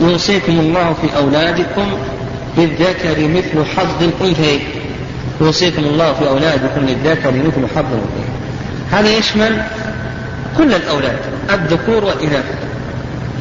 يوصيكم 0.00 0.52
الله 0.60 0.94
في 1.02 1.16
أولادكم 1.16 1.86
للذكر 2.58 3.28
مثل 3.28 3.64
حظ 3.76 4.02
الأنثيين. 4.02 4.60
يوصيكم 5.40 5.84
الله 5.84 6.12
في 6.12 6.28
أولادكم 6.28 6.80
للذكر 6.80 7.30
مثل 7.30 7.74
حظ 7.74 7.84
الأنثيين. 7.92 8.45
هذا 8.92 9.08
يشمل 9.08 9.62
كل 10.58 10.74
الأولاد 10.74 11.18
الذكور 11.50 12.04
والإناث 12.04 12.44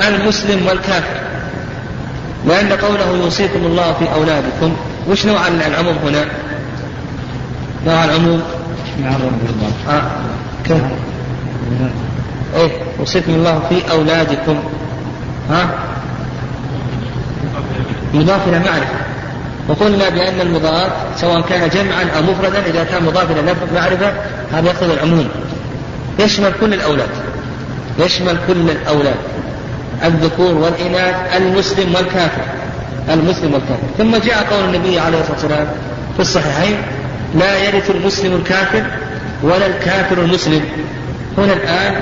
المسلم 0.08 0.68
والكافر 0.68 1.26
لأن 2.48 2.72
قوله 2.72 3.18
يوصيكم 3.24 3.66
الله 3.66 3.94
في 3.94 4.14
أولادكم 4.14 4.76
وش 5.10 5.26
نوع 5.26 5.48
العموم 5.48 5.96
هنا؟ 5.98 6.26
نوع 7.88 8.06
العموم 8.06 8.42
آه. 9.90 10.02
كيف؟ 10.66 10.82
إيه 12.56 12.72
يوصيكم 13.00 13.34
الله 13.34 13.62
في 13.70 13.92
أولادكم 13.92 14.60
ها؟ 15.50 15.70
مضاف 18.14 18.48
إلى 18.48 18.60
معرفة 18.60 19.14
وقلنا 19.67 20.10
بأن 20.10 20.41
المضاف 20.41 20.91
سواء 21.17 21.41
كان 21.41 21.69
جمعا 21.69 22.04
أو 22.17 22.21
مفردا 22.21 22.65
إذا 22.65 22.84
كان 22.84 23.04
مضاف 23.04 23.32
إلى 23.32 23.41
لفظ 23.41 23.73
معرفة 23.75 24.13
هذا 24.54 24.67
يقتضي 24.67 24.93
العموم. 24.93 25.30
يشمل 26.19 26.51
كل 26.62 26.73
الأولاد. 26.73 27.10
يشمل 27.99 28.38
كل 28.47 28.69
الأولاد. 28.69 29.15
الذكور 30.04 30.54
والإناث 30.54 31.15
المسلم 31.38 31.95
والكافر. 31.95 32.41
المسلم 33.10 33.54
والكافر. 33.54 33.88
ثم 33.97 34.17
جاء 34.17 34.47
قول 34.51 34.75
النبي 34.75 34.99
عليه 34.99 35.19
الصلاة 35.19 35.34
والسلام 35.34 35.67
في 36.15 36.19
الصحيحين 36.19 36.78
لا 37.36 37.58
يرث 37.58 37.91
المسلم 37.91 38.36
الكافر 38.36 38.84
ولا 39.43 39.65
الكافر 39.65 40.17
المسلم. 40.21 40.62
هنا 41.38 41.54
الآن 41.54 42.01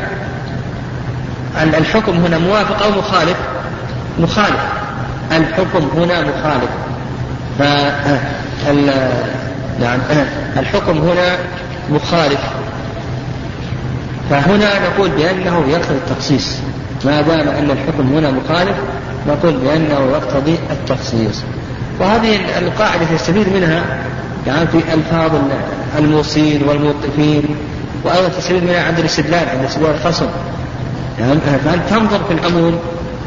الحكم 1.77 2.11
هنا 2.11 2.37
موافق 2.37 2.83
أو 2.83 2.91
مخالف؟ 2.91 3.37
مخالف. 4.19 4.59
الحكم 5.31 5.89
هنا 5.95 6.21
مخالف. 6.21 6.69
فال 7.59 8.91
نعم. 9.79 9.99
الحكم 10.57 10.97
هنا 10.97 11.37
مخالف. 11.89 12.39
فهنا 14.29 14.69
نقول 14.89 15.09
بأنه 15.09 15.63
يقتضي 15.69 15.95
التخصيص. 15.95 16.57
ما 17.05 17.21
دام 17.21 17.47
أن 17.47 17.71
الحكم 17.71 18.15
هنا 18.15 18.31
مخالف 18.31 18.75
نقول 19.27 19.53
بأنه 19.53 20.11
يقتضي 20.11 20.55
التخصيص. 20.71 21.41
وهذه 21.99 22.35
القاعدة 22.59 23.05
تستفيد 23.15 23.53
منها 23.53 23.83
يعني 24.47 24.67
في 24.67 24.77
ألفاظ 24.93 25.31
الموصين 25.97 26.63
والموقفين 26.67 27.43
وأيضا 28.03 28.27
تستفيد 28.27 28.63
منها 28.63 28.83
عند 28.83 28.99
الاستدلال 28.99 29.49
عند 29.49 29.63
استدلال 29.65 29.95
الخصم. 29.95 30.27
يعني 31.19 31.39
فأنت 31.65 31.89
تنظر 31.89 32.19
في 32.27 32.33
العموم 32.33 32.79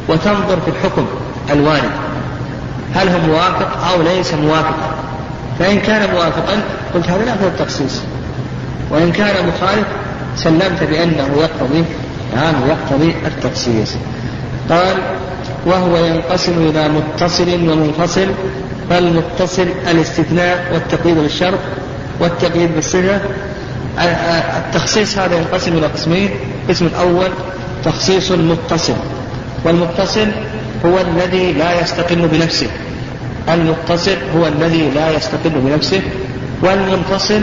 وتنظر 0.08 0.58
في 0.60 0.70
الحكم 0.70 1.06
الوارد. 1.50 2.05
هل 2.96 3.08
هو 3.08 3.18
موافق 3.18 3.86
أو 3.92 4.02
ليس 4.02 4.34
موافقا. 4.34 4.96
فإن 5.58 5.80
كان 5.80 6.10
موافقا 6.10 6.62
قلت 6.94 7.08
هذا 7.08 7.24
لا 7.24 7.32
التخصيص. 7.32 8.00
وإن 8.90 9.12
كان 9.12 9.48
مخالف 9.48 9.86
سلمت 10.36 10.82
بأنه 10.90 11.28
يقتضي 11.36 11.84
يعني 12.34 12.56
يقتضي 12.68 13.14
التخصيص. 13.26 13.94
قال 14.70 14.96
وهو 15.66 15.96
ينقسم 15.96 16.52
إلى 16.52 16.88
متصل 16.88 17.70
ومنفصل 17.70 18.26
فالمتصل 18.90 19.66
الاستثناء 19.90 20.66
والتقييد 20.72 21.18
بالشرط 21.18 21.58
والتقييد 22.20 22.74
بالصفة. 22.74 23.20
التخصيص 24.56 25.18
هذا 25.18 25.36
ينقسم 25.36 25.72
إلى 25.78 25.86
قسمين 25.86 26.30
القسم 26.64 26.86
الأول 26.86 27.28
تخصيص 27.84 28.32
متصل 28.32 28.94
والمتصل 29.64 30.26
هو 30.86 31.00
الذي 31.00 31.52
لا 31.52 31.80
يستقل 31.80 32.28
بنفسه. 32.28 32.66
المتصل 33.48 34.16
هو 34.36 34.46
الذي 34.46 34.90
لا 34.90 35.10
يستقل 35.10 35.50
بنفسه. 35.50 36.00
والمنفصل 36.62 37.42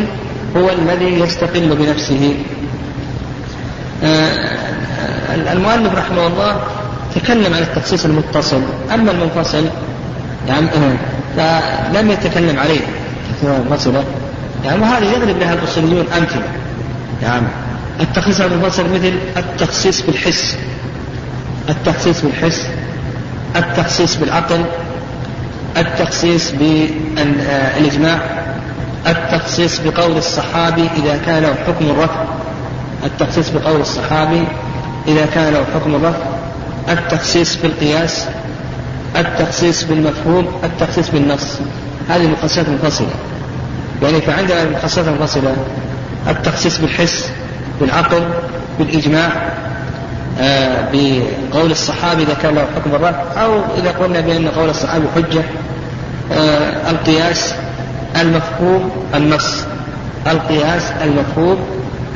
هو 0.58 0.70
الذي 0.70 1.20
يستقل 1.20 1.76
بنفسه. 1.76 2.36
آه، 4.04 5.54
المؤلف 5.54 5.96
رحمه 5.96 6.28
الله 6.28 6.62
تكلم 7.16 7.54
عن 7.54 7.62
التخصيص 7.62 8.06
المتصل. 8.06 8.62
أما 8.94 9.12
المنفصل 9.12 9.66
يعني 10.48 10.68
فلم 11.38 12.12
يتكلم 12.12 12.60
عليه. 12.60 12.82
منفصلة 13.44 14.04
يعني 14.66 14.82
وهذه 14.82 15.04
يغلب 15.04 15.40
لها 15.40 15.54
الأصوليون 15.54 16.06
أمثلة. 16.18 16.48
يعني 17.22 17.48
التخصيص 18.00 18.42
المنفصل 18.42 18.94
مثل 18.94 19.14
التخصيص 19.38 20.02
بالحس. 20.02 20.58
التخصيص 21.70 22.22
بالحس. 22.22 22.68
التخصيص 23.56 24.16
بالعقل 24.16 24.66
التخصيص 25.78 26.52
بالإجماع 26.52 28.20
التخصيص 29.08 29.80
بقول 29.80 30.18
الصحابي 30.18 30.90
إذا 30.98 31.20
كان 31.26 31.44
له 31.44 31.56
حكم 31.68 31.86
الرفع 31.86 32.24
التخصيص 33.04 33.50
بقول 33.50 33.82
الصحابي 33.82 34.44
إذا 35.08 35.26
كان 35.26 35.54
له 35.54 35.66
حكم 35.76 35.96
الرفع 35.96 36.26
التخصيص 36.90 37.56
بالقياس 37.56 38.26
التخصيص 39.16 39.84
بالمفهوم 39.84 40.48
التخصيص 40.64 41.10
بالنص. 41.10 41.58
هذه 42.10 42.28
مخصصات 42.28 42.70
منفصلة. 42.70 43.14
يعني 44.04 44.22
فعندنا 44.22 44.64
المخصصات 44.64 45.08
المنفصلة 45.08 45.56
التخصيص 46.28 46.78
بالحس 46.78 47.30
بالعقل 47.82 48.24
بالإجماع 48.80 49.53
بقول 50.94 51.72
الصحابي 51.72 52.24
إذا 52.24 52.34
كان 52.34 52.56
له 52.56 52.66
حكم 52.76 52.96
الرفع 52.96 53.44
أو 53.44 53.62
إذا 53.78 53.92
قلنا 53.92 54.20
بأن 54.20 54.48
قول 54.48 54.70
الصحابي 54.70 55.06
حجة 55.16 55.44
آه 56.32 56.92
القياس 56.92 57.54
المفهوم 58.22 58.92
النص. 59.16 59.64
القياس 60.28 60.84
المفهوم 61.04 61.58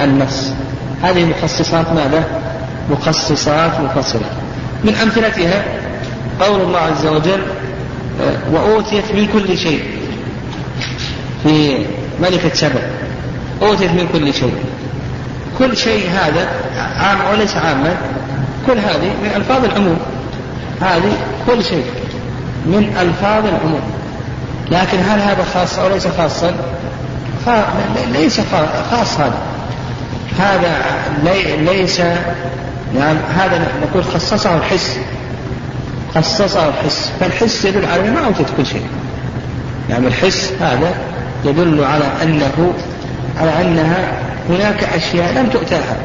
النص. 0.02 0.52
هذه 1.04 1.26
مخصصات 1.26 1.86
ماذا؟ 1.94 2.24
مخصصات 2.92 3.72
مفصلة. 3.80 4.30
من 4.84 4.96
أمثلتها 4.96 5.64
قول 6.42 6.62
الله 6.62 6.80
عز 6.80 7.06
وجل 7.06 7.42
وأوتيت 8.52 9.12
من 9.14 9.28
كل 9.34 9.58
شيء. 9.58 9.84
في 11.44 11.86
ملكة 12.22 12.54
سبع 12.54 12.82
أوتيت 13.62 13.92
من 13.92 14.08
كل 14.14 14.34
شيء. 14.34 14.54
كل 15.60 15.78
شيء 15.78 16.10
هذا 16.10 16.48
عام 16.78 17.18
وليس 17.32 17.56
عاما 17.56 17.96
كل 18.68 18.78
هذه 18.78 19.12
من 19.24 19.32
ألفاظ 19.36 19.66
العموم. 19.66 20.00
هذه 20.82 21.12
كل 21.48 21.64
شيء 21.64 21.86
من 22.66 22.98
ألفاظ 23.02 23.46
العموم. 23.46 23.82
لكن 24.72 24.98
هل 24.98 25.20
هذا 25.20 25.46
خاص 25.54 25.80
أو 25.80 25.90
ليس 25.90 26.08
خاصا؟ 26.08 26.56
ليس 28.14 28.42
خاص 28.92 29.20
هذا 29.20 29.38
هذا 30.40 30.76
ليس 31.62 32.00
نعم 32.96 33.18
هذا 33.38 33.68
نقول 33.82 34.04
خصصه 34.04 34.58
الحس. 34.58 34.98
خصصه 36.16 36.70
الحس. 36.70 37.12
فالحس 37.20 37.66
يدل 37.66 37.86
على 37.86 38.12
ما 38.12 38.26
أوتيت 38.26 38.48
كل 38.58 38.66
شيء. 38.66 38.86
يعني 39.90 40.08
الحس 40.08 40.54
هذا 40.62 40.94
يدل 41.46 41.84
على 41.84 42.06
أنه 42.24 42.74
على 43.40 43.62
أنها 43.62 44.27
هناك 44.50 44.84
أشياء 44.84 45.34
لم 45.34 45.50
تؤتاها 45.50 45.98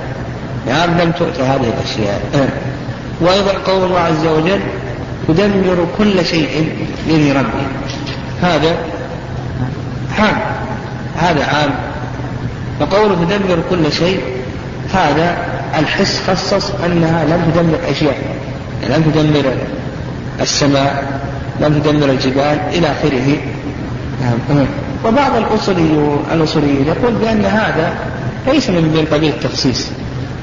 يعني 0.68 1.04
لم 1.04 1.12
تؤت 1.12 1.40
هذه 1.40 1.72
الأشياء. 1.78 2.20
وأيضا 3.20 3.52
قول 3.66 3.84
الله 3.84 4.00
عز 4.00 4.26
وجل 4.26 4.60
تدمر 5.28 5.86
كل 5.98 6.24
شيء 6.24 6.72
بإذن 7.06 7.36
ربي 7.36 7.66
هذا 8.42 8.76
عام. 10.18 10.40
هذا 11.16 11.44
عام. 11.44 11.70
فقوله 12.80 13.14
تدمر 13.14 13.58
كل 13.70 13.92
شيء 13.92 14.20
هذا 14.94 15.36
الحس 15.78 16.20
خصص 16.30 16.70
أنها 16.86 17.24
لم 17.24 17.50
تدمر 17.54 17.78
أشياء. 17.90 18.16
يعني 18.82 18.94
لم 18.94 19.10
تدمر 19.10 19.52
السماء 20.40 21.20
لم 21.60 21.80
تدمر 21.80 22.10
الجبال 22.10 22.58
إلى 22.72 22.86
آخره. 22.86 23.36
نعم. 24.22 24.66
وبعض 25.04 25.36
الأصوليين 26.32 26.86
يقول 26.86 27.12
بأن 27.14 27.44
هذا 27.44 27.94
ليس 28.46 28.70
من 28.70 29.06
قبيل 29.12 29.30
التخصيص 29.30 29.88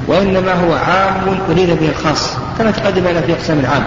وإنما 0.07 0.53
هو 0.53 0.73
عام 0.73 1.39
أريد 1.51 1.69
به 1.69 1.89
الخاص 1.89 2.33
كما 2.57 2.71
تقدم 2.71 3.07
لنا 3.07 3.21
في 3.21 3.33
أقسام 3.33 3.59
العام 3.59 3.83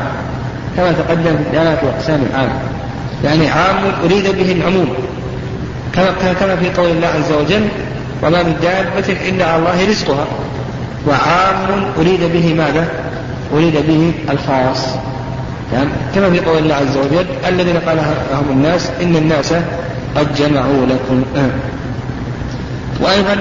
كما 0.77 0.93
تقدم 0.93 1.37
لنا 1.53 1.77
في 1.77 1.87
أقسام 1.87 2.21
العام 2.31 2.53
يعني 3.25 3.49
عام 3.51 3.77
أريد 4.05 4.37
به 4.37 4.53
العموم 4.53 4.89
كما 5.93 6.33
كما 6.41 6.57
في 6.57 6.71
قول 6.71 6.91
الله 6.91 7.07
عز 7.07 7.33
وجل 7.33 7.69
وما 8.23 8.43
من 8.43 8.57
دابة 8.63 9.29
إلا 9.29 9.45
على 9.45 9.59
الله 9.59 9.89
رزقها 9.89 10.27
وعام 11.09 11.93
أريد 11.99 12.21
به 12.33 12.55
ماذا؟ 12.55 12.89
أريد 13.55 13.75
به 13.87 14.13
الخاص 14.31 14.87
كما 16.15 16.31
في 16.31 16.41
قول 16.41 16.59
الله 16.59 16.75
عز 16.75 16.97
وجل 16.97 17.27
الذين 17.49 17.77
قال 17.77 17.97
لهم 18.33 18.51
الناس 18.51 18.91
إن 19.03 19.17
الناس 19.17 19.55
قد 20.17 20.35
جمعوا 20.35 20.87
لكم 20.87 21.25
آه. 21.37 21.51
وأيضا. 23.01 23.37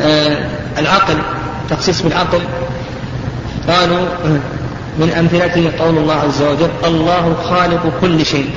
آه. 0.00 0.36
العقل 0.78 1.16
تخصيص 1.70 2.02
بالعقل. 2.02 2.40
قالوا 3.68 4.06
من 4.98 5.10
أمثلته 5.18 5.84
قول 5.84 5.98
الله 5.98 6.14
عز 6.14 6.42
وجل 6.42 6.70
الله 6.84 7.36
خالق 7.44 7.92
كل 8.00 8.26
شيء. 8.26 8.50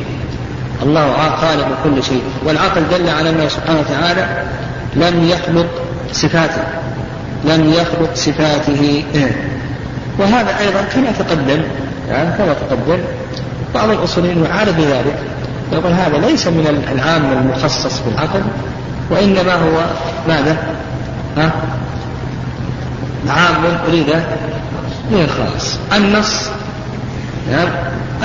الله 0.83 1.35
خالق 1.41 1.67
كل 1.83 2.03
شيء. 2.03 2.21
والعقل 2.45 2.81
دل 2.91 3.09
على 3.09 3.29
أنه 3.29 3.47
سبحانه 3.47 3.79
وتعالى 3.79 4.43
لم 4.95 5.29
يخلق 5.29 5.67
صفاته. 6.13 6.63
لم 7.45 7.73
يخلق 7.73 8.15
صفاته. 8.15 9.03
وهذا 10.19 10.59
أيضا 10.59 10.81
كما 10.81 11.11
تقدم 11.19 11.61
يعني 12.09 12.37
كما 12.37 12.53
تقدم 12.53 12.99
بعض 13.75 13.89
الأصوليين 13.89 14.45
يعارض 14.45 14.75
بذلك 14.75 15.15
يقول 15.71 15.91
هذا 15.91 16.17
ليس 16.17 16.47
من 16.47 16.83
العام 16.91 17.31
المخصص 17.31 18.01
بالعقل 18.05 18.41
وإنما 19.09 19.53
هو 19.53 19.85
ماذا؟ 20.27 20.57
ها؟ 21.37 21.51
عام 23.27 23.65
أريد 23.87 24.09
من 25.11 25.21
الخاص 25.21 25.77
النص 25.95 26.49
نعم 27.51 27.67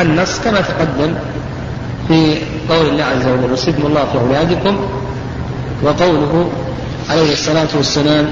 النص 0.01 0.39
كما 0.45 0.61
تقدم 0.61 1.15
في 2.09 2.37
قول 2.69 2.87
الله 2.87 3.05
عز 3.05 3.27
وجل 3.27 3.53
يصيبكم 3.53 3.87
الله 3.87 4.05
في 4.05 4.19
أولادكم 4.19 4.77
وقوله 5.83 6.51
عليه 7.11 7.33
الصلاة 7.33 7.69
والسلام 7.77 8.31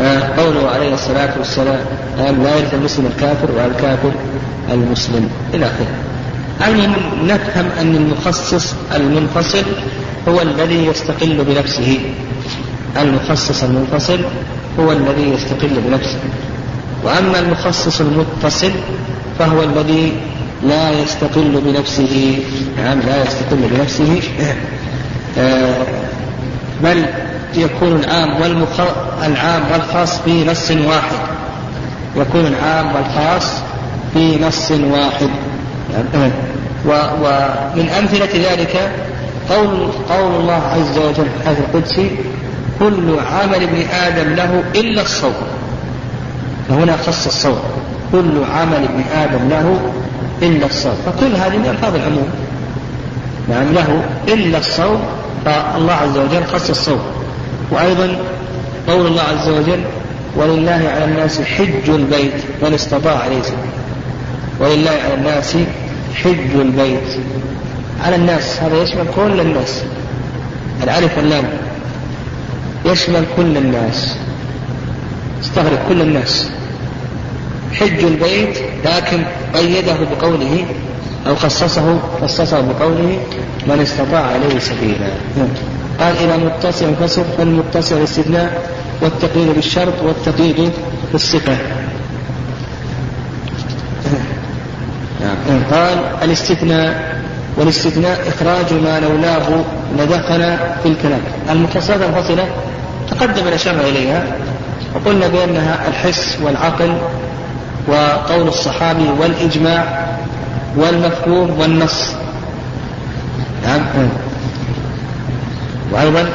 آه، 0.00 0.20
قوله 0.36 0.70
عليه 0.70 0.94
الصلاة 0.94 1.30
والسلام 1.38 1.80
لا 2.18 2.56
يرث 2.56 2.74
المسلم 2.74 3.06
الكافر 3.06 3.48
والكافر 3.56 4.10
المسلم. 4.72 5.30
إلى 5.54 5.66
آخره. 5.66 5.86
المهم 6.60 7.26
نفهم 7.26 7.66
أن 7.80 7.96
المخصص 7.96 8.74
المنفصل 8.94 9.62
هو 10.28 10.40
الذي 10.40 10.86
يستقل 10.86 11.44
بنفسه. 11.44 12.00
المخصص 13.00 13.62
المنفصل 13.62 14.20
هو 14.80 14.92
الذي 14.92 15.30
يستقل 15.30 15.80
بنفسه. 15.86 16.18
وأما 17.04 17.38
المخصص 17.38 18.00
المتصل 18.00 18.70
فهو 19.38 19.62
الذي 19.62 20.12
لا 20.62 20.90
يستقل 20.90 21.60
بنفسه. 21.64 22.38
نعم 22.76 23.00
لا 23.00 23.22
يستقل 23.22 23.56
بنفسه. 23.56 24.20
آه، 25.38 25.74
بل 26.82 27.04
يكون 27.54 28.00
العام 28.04 28.40
والمخ... 28.42 28.80
العام 29.22 29.62
والخاص 29.72 30.18
في 30.20 30.44
نص 30.44 30.70
واحد. 30.70 31.16
يكون 32.16 32.46
العام 32.46 32.94
والخاص 32.94 33.52
في 34.14 34.44
نص 34.44 34.70
واحد. 34.70 35.28
ومن 36.86 37.88
أمثلة 37.98 38.50
ذلك 38.50 38.90
قول 39.50 39.88
قول 40.08 40.34
الله 40.40 40.62
عز 40.72 40.98
وجل 40.98 41.14
في 41.14 41.40
الحديث 41.40 41.58
القدسي 41.58 42.10
كل 42.78 43.18
عمل 43.32 43.62
ابن 43.62 43.82
آدم 43.92 44.34
له 44.34 44.62
إلا 44.74 45.02
الصوم. 45.02 45.34
فهنا 46.68 46.96
خص 46.96 47.26
الصوم. 47.26 47.58
كل 48.12 48.44
عمل 48.52 48.84
ابن 48.84 49.04
آدم 49.14 49.48
له 49.48 49.80
إلا 50.42 50.66
الصوم. 50.66 50.96
فكل 51.06 51.36
هذه 51.36 51.56
من 51.56 51.66
ألفاظ 51.66 51.94
العموم. 51.94 52.28
نعم 53.48 53.72
له 53.72 54.04
إلا 54.28 54.58
الصوم 54.58 55.02
فالله 55.44 55.92
عز 55.92 56.18
وجل 56.18 56.44
خص 56.44 56.70
الصوم. 56.70 57.00
وأيضا 57.70 58.16
قول 58.88 59.06
الله 59.06 59.22
عز 59.22 59.48
وجل 59.48 59.84
ولله 60.36 60.90
على 60.94 61.04
الناس 61.04 61.40
حج 61.40 61.88
البيت 61.88 62.34
من 62.62 62.74
استطاع 62.74 63.26
سبيل. 63.42 63.74
ولله 64.60 64.90
على 65.04 65.14
الناس 65.14 65.56
حج 66.14 66.54
البيت. 66.54 67.20
على 68.04 68.16
الناس 68.16 68.62
هذا 68.62 68.82
يشمل 68.82 69.06
كل 69.16 69.40
الناس. 69.40 69.82
الألف 70.82 71.18
واللام. 71.18 71.44
يشمل 72.86 73.24
كل 73.36 73.56
الناس. 73.56 74.16
استغرق 75.42 75.88
كل 75.88 76.00
الناس. 76.00 76.50
حج 77.72 78.04
البيت 78.04 78.58
لكن 78.84 79.24
قيده 79.54 79.96
بقوله 80.12 80.64
أو 81.26 81.34
خصصه 81.34 81.98
خصصه 82.22 82.60
بقوله 82.60 83.18
من 83.66 83.80
استطاع 83.80 84.26
عليه 84.26 84.58
سبيلا. 84.58 85.08
قال 86.00 86.16
إذا 86.16 86.36
متصل 86.36 86.94
فصل 86.94 87.24
فالمتصل 87.38 87.96
الاستثناء 87.96 88.70
والتقييد 89.02 89.48
بالشرط 89.54 90.02
والتقييد 90.02 90.70
بالصفة. 91.12 91.56
قال 95.72 95.98
الاستثناء 96.22 97.14
والاستثناء 97.56 98.28
إخراج 98.28 98.72
ما 98.72 99.00
لولاه 99.00 99.64
لدخل 99.98 100.56
في 100.82 100.88
الكلام. 100.88 101.20
المتصلات 101.50 102.00
الفصلة 102.02 102.46
تقدم 103.10 103.48
الأشار 103.48 103.74
إليها 103.80 104.24
وقلنا 104.94 105.28
بأنها 105.28 105.88
الحس 105.88 106.38
والعقل 106.42 106.94
وقول 107.88 108.48
الصحابي 108.48 109.08
والإجماع 109.20 110.06
والمفهوم 110.76 111.60
والنص. 111.60 112.14
نعم. 113.66 113.80
وأيضا 115.92 116.28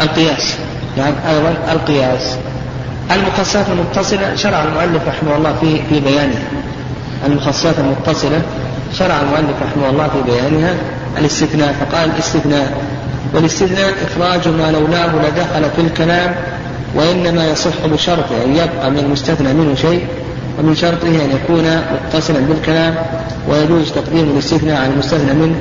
القياس. 0.00 0.56
نعم 0.96 1.12
أيضا 1.28 1.54
القياس. 1.72 2.36
المخصصات 3.10 3.66
المتصلة 3.68 4.34
شرع 4.34 4.64
المؤلف 4.64 5.08
رحمه 5.08 5.36
الله 5.36 5.54
في 5.60 5.82
في 5.88 6.00
بيانها 6.00 6.42
المخصصات 7.26 7.74
المتصلة. 7.78 8.42
شرع 8.98 9.20
المؤلف 9.20 9.56
رحمه 9.62 9.90
الله 9.90 10.08
في 10.08 10.30
بيانها 10.32 10.74
الاستثناء 11.18 11.72
فقال 11.72 12.10
الاستثناء 12.10 12.82
والاستثناء 13.34 13.94
إخراج 14.04 14.48
ما 14.48 14.70
لولاه 14.70 15.06
لدخل 15.06 15.70
في 15.76 15.80
الكلام 15.80 16.34
وإنما 16.94 17.46
يصح 17.50 17.86
بشرط 17.86 18.32
أن 18.44 18.56
يبقى 18.56 18.90
من 18.90 18.98
المستثنى 18.98 19.52
منه 19.52 19.74
شيء 19.74 20.06
ومن 20.58 20.74
شرطه 20.74 21.08
أن 21.08 21.30
يكون 21.42 21.80
متصلا 22.06 22.38
بالكلام 22.40 22.94
ويجوز 23.48 23.92
تقديم 23.92 24.30
الاستثناء 24.30 24.82
على 24.82 24.92
المستثنى 24.92 25.34
منه 25.34 25.54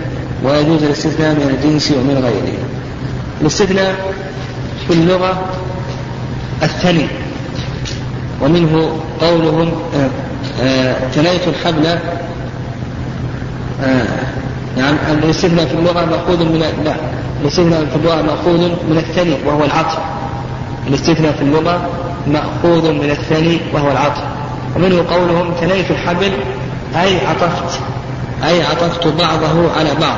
ويجوز 0.43 0.84
الاستثناء 0.84 1.34
من 1.34 1.58
الجنس 1.58 1.91
ومن 1.91 2.15
غيره. 2.24 2.58
الاستثناء 3.41 3.95
في 4.88 4.93
اللغة 4.93 5.45
الثني 6.63 7.08
ومنه 8.41 9.00
قولهم 9.22 9.72
آه، 10.62 10.95
تنيت 11.15 11.48
الحبل 11.48 11.86
آه، 13.84 14.08
نعم 14.78 14.95
الاستثناء 15.12 15.65
في 15.65 15.74
اللغة 15.74 16.06
مأخوذ 16.06 16.43
من 16.43 16.60
لا 16.86 16.95
الاستثناء 17.41 17.86
في 17.86 17.95
اللغة 17.95 18.22
مأخوذ 18.22 18.60
من 18.89 18.98
الثني 18.98 19.38
وهو 19.45 19.63
العطف. 19.63 19.98
الاستثناء 20.88 21.32
في 21.32 21.41
اللغة 21.41 21.89
مأخوذ 22.28 22.91
من 22.91 23.10
الثني 23.10 23.60
وهو 23.74 23.91
العطف. 23.91 24.22
ومنه 24.76 25.06
قولهم 25.12 25.54
تنيت 25.62 25.91
الحبل 25.91 26.32
أي 26.95 27.28
عطفت 27.28 27.80
أي 28.43 28.63
عطفت 28.63 29.08
بعضه 29.08 29.72
على 29.80 29.89
بعض. 30.02 30.17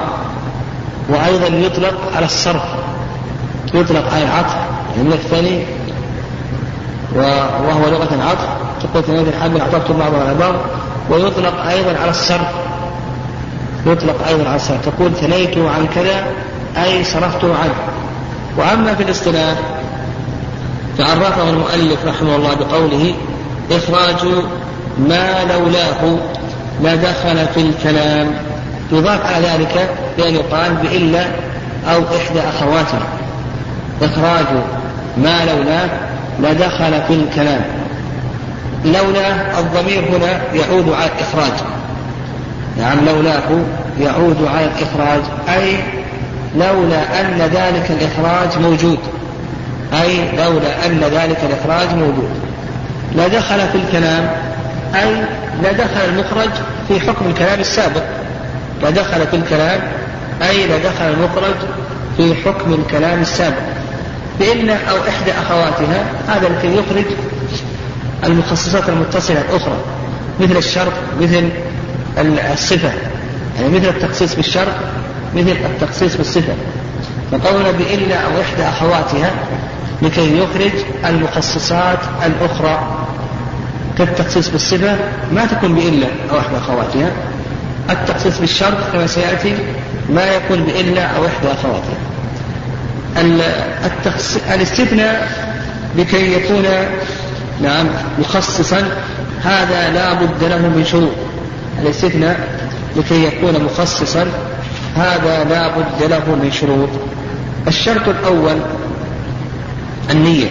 وأيضا 1.09 1.47
يطلق 1.47 2.15
على 2.15 2.25
الصرف 2.25 2.63
يطلق 3.73 4.13
على 4.13 4.23
العطف 4.23 4.55
يعني 4.95 5.03
من 5.03 5.13
الثاني 5.13 5.63
وهو 7.15 7.89
لغة 7.89 8.15
العطف. 8.15 8.70
تقول 8.83 9.03
تنيت 9.03 9.27
الحبل 9.27 9.61
عطفت 9.61 9.91
بعضه 9.91 10.17
على 10.17 10.33
بعض 10.39 10.55
ويطلق 11.09 11.65
أيضا 11.69 11.99
على 12.01 12.09
الصرف 12.09 12.47
يطلق 13.85 14.27
أيضا 14.27 14.47
على 14.47 14.55
الصرف 14.55 14.85
تقول 14.85 15.13
ثنيت 15.13 15.57
عن 15.57 15.87
كذا 15.95 16.25
أي 16.83 17.03
صرفته 17.03 17.55
عنه. 17.57 17.73
وأما 18.57 18.95
في 18.95 19.03
الاصطلاح 19.03 19.55
فعرفه 20.97 21.49
المؤلف 21.49 22.05
رحمه 22.05 22.35
الله 22.35 22.53
بقوله 22.55 23.13
إخراج 23.71 24.33
ما 24.99 25.43
لولاه 25.53 26.17
لا 26.83 26.95
دخل 26.95 27.47
في 27.53 27.61
الكلام. 27.61 28.33
يضاف 28.91 29.25
على 29.25 29.47
ذلك 29.47 29.89
بأن 30.17 30.33
يقال 30.35 30.73
بإلا 30.73 31.25
أو 31.87 32.01
إحدى 32.17 32.39
أخواتها 32.39 33.07
إخراج 34.01 34.45
ما 35.17 35.45
لولاه 35.45 35.89
لا 36.39 36.53
دخل 36.53 37.01
في 37.07 37.13
الكلام. 37.13 37.80
لولا 38.85 39.59
الضمير 39.59 39.99
هنا 39.99 40.41
يعود 40.53 40.89
على 40.89 41.09
الإخراج. 41.17 41.51
نعم 42.77 42.97
لولاه 43.05 43.63
يعود 43.99 44.47
على 44.55 44.65
الإخراج. 44.65 45.21
أي 45.49 45.77
لولا 46.55 47.21
أن 47.21 47.37
ذلك 47.53 47.91
الإخراج 47.91 48.59
موجود. 48.61 48.99
أي 50.01 50.37
لولا 50.37 50.85
أن 50.85 50.99
ذلك 50.99 51.37
الإخراج 51.43 51.95
موجود. 51.95 52.29
لا 53.15 53.27
دخل 53.27 53.59
في 53.59 53.75
الكلام 53.75 54.29
أي 54.95 55.15
لا 55.63 55.71
دخل 55.71 56.05
المخرج 56.09 56.49
في 56.87 56.99
حكم 56.99 57.25
الكلام 57.25 57.59
السابق. 57.59 58.03
لا 58.83 58.89
دخل 58.89 59.27
في 59.27 59.35
الكلام 59.35 59.81
أي 60.49 60.67
لا 60.67 60.77
دخل 60.77 61.05
المخرج 61.05 61.55
في 62.17 62.35
حكم 62.35 62.73
الكلام 62.73 63.21
السابق. 63.21 63.61
بإن 64.39 64.69
أو 64.69 64.97
إحدى 65.09 65.31
أخواتها 65.31 66.03
هذا 66.27 66.47
الذي 66.47 66.77
يخرج 66.77 67.05
المخصصات 68.25 68.89
المتصلة 68.89 69.41
الأخرى 69.41 69.77
مثل 70.39 70.57
الشرط 70.57 70.93
مثل 71.21 71.49
الصفة. 72.53 72.91
يعني 73.59 73.69
مثل 73.79 73.87
التخصيص 73.89 74.35
بالشرط 74.35 74.75
مثل 75.35 75.51
التخصيص 75.65 76.15
بالصفة. 76.15 76.53
فقولنا 77.31 77.71
بإلا 77.71 78.15
أو 78.15 78.41
إحدى 78.41 78.63
أخواتها 78.63 79.31
لكي 80.01 80.37
يخرج 80.37 80.71
المخصصات 81.05 81.99
الأخرى 82.25 83.05
كالتخصيص 83.97 84.49
بالصفة. 84.49 84.95
ما 85.33 85.45
تكون 85.45 85.75
بإلا 85.75 86.07
أو 86.31 86.39
إحدى 86.39 86.57
أخواتها. 86.57 87.11
التخصيص 87.89 88.39
بالشرط 88.39 88.77
كما 88.93 89.07
سيأتي 89.07 89.55
ما 90.09 90.25
يكون 90.25 90.63
بإلا 90.63 91.05
أو 91.05 91.25
إحدى 91.25 91.47
أخواتها. 91.47 91.97
الاستثناء 94.55 95.31
لكي 95.97 96.33
يكون 96.33 96.65
نعم 97.61 97.87
مخصصا 98.19 98.91
هذا 99.43 99.89
لا 99.93 100.13
بد 100.13 100.43
له 100.43 100.57
من 100.57 100.85
شروط. 100.85 101.11
الاستثناء 101.81 102.39
لكي 102.95 103.23
يكون 103.23 103.63
مخصصا؟ 103.63 104.25
هذا 104.97 105.43
لا 105.43 105.67
بد 105.67 106.03
له 106.03 106.35
من 106.35 106.51
شروط. 106.51 106.89
الشرط 107.67 108.07
الأول 108.07 108.57
النية. 110.09 110.49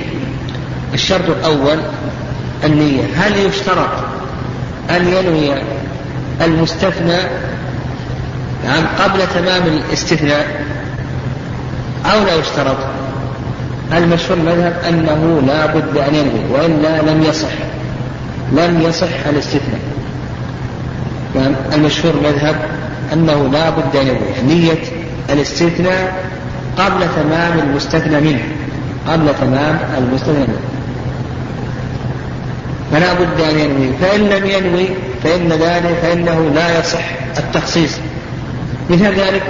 الشرط 0.94 1.28
الأول 1.28 1.78
النية. 2.64 3.02
هل 3.16 3.36
يشترط 3.36 3.90
أن 4.90 5.08
ينوي 5.08 5.62
المستثنى؟ 6.40 7.18
نعم 8.64 8.86
قبل 8.98 9.20
تمام 9.34 9.62
الاستثناء 9.66 10.64
أو 12.04 12.24
لا 12.24 12.34
يشترط؟ 12.34 12.76
المشهور 13.92 14.38
المذهب 14.38 14.76
أنه 14.88 15.42
لا 15.46 15.66
بد 15.66 15.96
أن 15.96 16.14
ينوي 16.14 16.40
وإلا 16.53 17.03
لم 17.12 17.22
يصح 17.22 17.53
لم 18.53 18.81
يصح 18.81 19.26
الاستثناء. 19.29 19.81
نعم 21.35 21.53
المشهور 21.74 22.14
المذهب 22.14 22.57
أنه 23.12 23.48
لا 23.53 23.70
بد 23.70 23.96
أن 23.96 24.07
ينوي 24.07 24.55
نية 24.55 24.83
الاستثناء 25.31 26.24
قبل 26.79 27.00
تمام 27.16 27.59
المستثنى 27.59 28.20
منه 28.20 28.42
قبل 29.09 29.26
تمام 29.40 29.79
المستثنى 29.98 30.38
منه. 30.38 30.61
فلا 32.92 33.12
بد 33.12 33.40
أن 33.40 33.59
ينوي 33.59 33.92
فإن 34.00 34.20
لم 34.20 34.46
ينوي 34.46 34.88
فإن 35.22 35.48
ذلك 35.48 35.98
فإنه 36.03 36.50
لا 36.55 36.81
يصح 36.81 37.05
التخصيص. 37.38 37.92
مثل 38.90 39.14
ذلك 39.14 39.42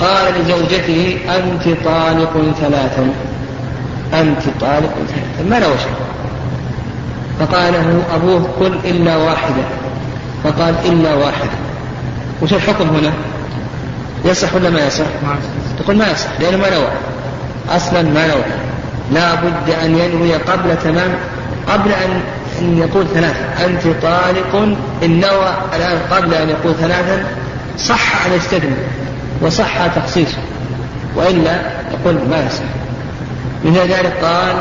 قال 0.00 0.34
لزوجته 0.40 1.18
أنت 1.28 1.84
طالق 1.84 2.54
ثلاثا. 2.60 3.08
أنت 4.14 4.42
طالق 4.60 4.94
ما 5.50 5.58
له 5.58 5.76
شيء. 5.76 5.94
فقال 7.40 7.72
له 7.72 8.02
أبوه 8.14 8.48
قل 8.60 8.78
إلا 8.84 9.16
واحدة. 9.16 9.62
فقال 10.44 10.74
إلا 10.84 11.14
واحدة. 11.14 11.50
وش 12.42 12.52
الحكم 12.52 12.88
هنا؟ 12.88 13.12
يصح 14.24 14.54
ولا 14.54 14.70
ما 14.70 14.86
يصح؟ 14.86 15.04
تقول 15.78 15.96
ما 15.96 16.10
يصح 16.10 16.28
لأنه 16.40 16.56
ما 16.56 16.70
نوى 16.70 16.88
أصلا 17.70 18.02
ما 18.02 18.26
نوى 18.26 18.42
لا 19.12 19.34
بد 19.34 19.70
أن 19.84 19.98
ينوي 19.98 20.34
قبل 20.34 20.76
تمام 20.84 21.14
قبل 21.68 21.92
أن 21.92 22.20
أن 22.58 22.78
يقول 22.78 23.06
ثلاثة. 23.14 23.66
أنت 23.66 23.82
طالق 24.02 24.76
إن 25.02 25.20
نوى 25.20 25.54
الآن 25.76 25.98
قبل 26.10 26.34
أن 26.34 26.48
يقول 26.48 26.74
ثلاثا 26.74 27.24
صح 27.78 28.26
أن 28.26 28.32
يستثني 28.32 28.76
وصح 29.40 29.86
تخصيصه. 29.86 30.38
وإلا 31.16 31.60
يقول 31.92 32.14
ما 32.30 32.46
يصح. 32.46 32.64
من 33.64 33.74
ذلك 33.74 34.12
قال 34.22 34.56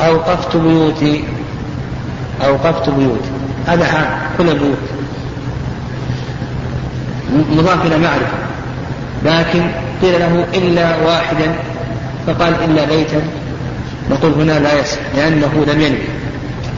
أوقفت 0.00 0.56
بيوتي 0.56 1.24
أوقفت 2.44 2.90
بيوتي. 2.90 3.30
هذا 3.66 3.84
عام 3.84 4.18
كل 4.38 4.48
البيوت 4.48 4.78
مضاف 7.52 7.86
إلى 7.86 7.98
معرفة. 7.98 8.38
لكن 9.24 9.70
قيل 10.02 10.20
له 10.20 10.44
إلا 10.54 10.96
واحدا 10.96 11.54
فقال 12.26 12.54
إلا 12.64 12.84
بيتا. 12.84 13.22
نقول 14.10 14.32
هنا 14.32 14.58
لا 14.58 14.80
يصح 14.80 14.98
لأنه 15.16 15.64
لم 15.66 15.80
ينوي. 15.80 15.98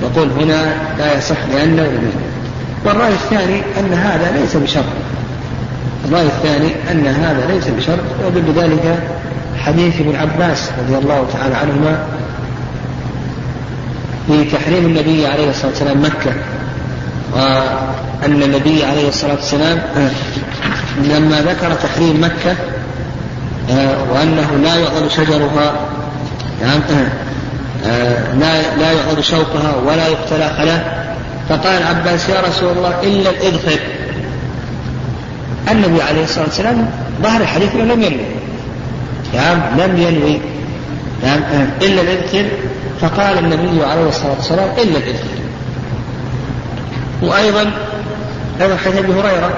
نقول 0.02 0.30
هنا 0.30 0.74
لا 0.98 1.18
يصح 1.18 1.36
لأنه 1.52 1.82
لم 1.82 1.88
ينوي. 1.88 2.26
والرأي 2.84 3.12
الثاني 3.12 3.62
أن 3.80 3.92
هذا 3.92 4.40
ليس 4.40 4.56
بشرط. 4.56 4.84
الرأي 6.04 6.26
الثاني 6.26 6.72
أن 6.90 7.06
هذا 7.06 7.52
ليس 7.54 7.68
بشرط 7.68 8.04
ويدل 8.24 8.52
ذلك 8.52 9.02
حديث 9.66 10.00
ابن 10.00 10.16
عباس 10.16 10.70
رضي 10.78 10.98
الله 10.98 11.26
تعالى 11.32 11.54
عنهما 11.54 12.04
في 14.26 14.44
تحريم 14.44 14.86
النبي 14.86 15.26
عليه 15.26 15.50
الصلاة 15.50 15.70
والسلام 15.70 16.02
مكة 16.02 16.32
وأن 17.32 18.42
النبي 18.42 18.84
عليه 18.84 19.08
الصلاة 19.08 19.34
والسلام 19.34 19.82
لما 21.02 21.40
ذكر 21.40 21.74
تحريم 21.74 22.24
مكة 22.24 22.56
وأنه 24.12 24.50
لا 24.64 24.76
يعضل 24.76 25.10
شجرها 25.10 25.72
لا 28.40 28.76
لا 28.76 28.92
يعضل 28.92 29.24
شوكها 29.24 29.74
ولا 29.86 30.06
يقتلى 30.06 30.54
خلا. 30.58 31.02
فقال 31.48 31.82
العباس 31.82 32.28
يا 32.28 32.40
رسول 32.48 32.72
الله 32.76 33.00
إلا 33.02 33.30
الإذخر. 33.30 33.78
النبي 35.70 36.02
عليه 36.02 36.24
الصلاة 36.24 36.44
والسلام 36.44 36.90
ظهر 37.22 37.40
الحديث 37.40 37.74
لم 37.74 38.02
ينوي 38.02 38.41
نعم 39.34 39.60
لم 39.78 39.96
ينوي. 39.96 40.40
نعم 41.22 41.40
إلا 41.82 42.02
الإذخر 42.02 42.44
فقال 43.00 43.38
النبي 43.38 43.84
عليه 43.84 44.08
الصلاة 44.08 44.34
والسلام 44.36 44.68
إلا 44.78 44.98
الإذخر 44.98 45.42
وأيضا 47.22 47.70
هذا 48.60 48.76
حديث 48.76 48.98
أبي 48.98 49.12
هريرة 49.12 49.50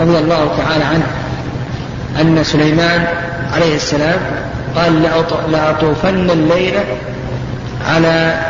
رضي 0.00 0.18
الله 0.18 0.56
تعالى 0.58 0.84
عنه 0.84 1.06
أن 2.20 2.44
سليمان 2.44 3.06
عليه 3.52 3.76
السلام 3.76 4.20
قال 4.76 5.02
لأطوفن 5.48 6.30
الليلة 6.30 6.84
على 7.88 8.40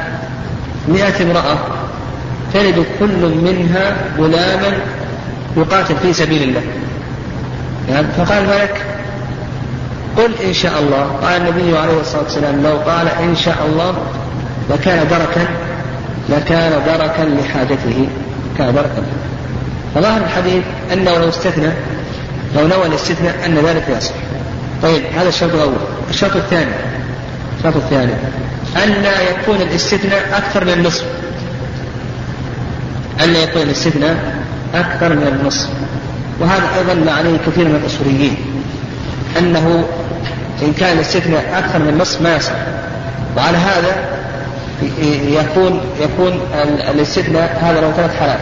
مئة 0.88 1.22
امرأة 1.22 1.58
تلد 2.54 2.86
كل 3.00 3.34
منها 3.44 3.96
غلاما 4.18 4.78
يقاتل 5.56 5.96
في 6.02 6.12
سبيل 6.12 6.42
الله. 6.42 6.62
يعني 7.88 8.06
فقال 8.16 8.38
الملك 8.38 8.84
قل 10.18 10.32
إن 10.44 10.52
شاء 10.52 10.78
الله. 10.78 11.02
قال 11.22 11.40
النبي 11.40 11.78
عليه 11.78 12.00
الصلاة 12.00 12.22
والسلام 12.22 12.62
لو 12.62 12.76
قال 12.76 13.08
إن 13.08 13.36
شاء 13.36 13.66
الله 13.66 13.94
لكان 14.70 15.08
دركا 15.08 15.48
لكان 16.28 16.72
دركا 16.86 17.22
لحاجته. 17.22 18.08
كان 18.58 18.74
دركا 18.74 19.02
فظاهر 19.94 20.20
الحديث 20.20 20.64
أنه 20.92 21.18
لو 21.18 21.28
استثنى 21.28 21.72
لو 22.56 22.66
نوى 22.66 22.86
الاستثناء 22.86 23.34
أن 23.46 23.54
ذلك 23.54 23.84
يصح. 23.98 24.14
طيب 24.82 25.02
هذا 25.16 25.28
الشرط 25.28 25.54
الأول. 25.54 25.76
الشرط 26.10 26.36
الثاني. 26.36 26.70
الشرط 27.58 27.76
الثاني. 27.76 28.12
أن 28.76 29.04
يكون 29.30 29.56
الاستثناء 29.56 30.28
أكثر 30.32 30.64
من 30.64 30.72
النصف. 30.72 31.04
أن 33.24 33.34
يكون 33.34 33.62
الاستثناء 33.62 34.42
أكثر 34.74 35.08
من 35.08 35.26
النصف. 35.40 35.68
وهذا 36.40 36.68
أيضا 36.78 36.94
ما 36.94 37.12
عليه 37.12 37.36
كثير 37.46 37.64
من 37.64 37.80
الأصوليين. 37.82 38.36
أنه 39.38 39.84
إن 40.62 40.72
كان 40.72 40.96
الاستثناء 40.96 41.58
أكثر 41.58 41.78
من 41.78 41.88
النصف 41.88 42.22
ما 42.22 42.36
يصح. 42.36 42.52
وعلى 43.36 43.56
هذا 43.56 43.96
يكون 45.28 45.80
يكون 46.00 46.40
الاستثناء 46.90 47.58
هذا 47.62 47.80
له 47.80 47.92
ثلاث 47.92 48.16
حالات. 48.18 48.40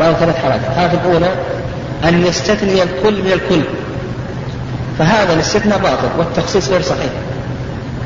له 0.00 0.12
ثلاث 0.12 0.36
حالات. 0.36 0.60
الحالة 0.70 1.00
الأولى 1.04 1.28
أن 2.04 2.26
يستثني 2.26 2.82
الكل 2.82 3.22
من 3.22 3.32
الكل. 3.32 3.62
فهذا 4.98 5.32
الاستثناء 5.32 5.78
باطل 5.78 6.08
والتخصيص 6.18 6.68
غير 6.68 6.82
صحيح. 6.82 7.10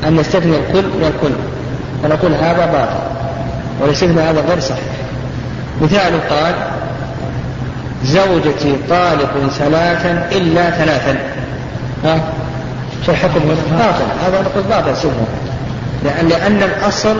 أن 0.06 0.18
يستثني 0.18 0.56
الكل 0.56 0.84
من 0.84 1.12
الكل. 1.14 1.34
فنقول 2.02 2.34
هذا 2.34 2.66
باطل 2.66 3.14
والاستثناء 3.80 4.30
هذا 4.30 4.40
غير 4.48 4.60
صحيح. 4.60 4.94
مثال 5.82 6.28
قال 6.30 6.54
زوجتي 8.04 8.76
طالق 8.88 9.48
ثلاثا 9.58 10.28
إلا 10.32 10.70
ثلاثا. 10.70 11.18
ها؟ 12.04 12.20
شو 13.06 13.12
الحكم 13.12 13.40
باطل. 13.78 14.04
هذا 14.26 14.42
نقول 14.42 14.62
باطل 14.62 14.96
سنة. 14.96 15.26
لأن 16.04 16.28
لأن 16.28 16.62
الأصل 16.62 17.16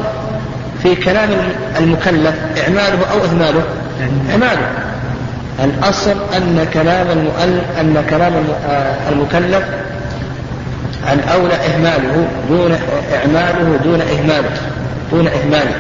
في 0.83 0.95
كلام 0.95 1.31
المكلف 1.79 2.35
إعماله 2.63 2.99
أو 3.13 3.25
إهماله. 3.25 3.63
إعماله. 4.31 4.69
الأصل 5.65 6.17
أن 6.37 6.67
كلام 6.73 7.09
أن 7.81 8.05
كلام 8.11 8.33
المكلف 9.13 9.65
الأولى 11.13 11.55
إهماله 11.55 12.27
دون 12.49 12.79
إعماله 13.15 13.79
دون 13.85 14.01
إهماله. 14.01 14.51
دون 15.13 15.27
إهماله. 15.27 15.77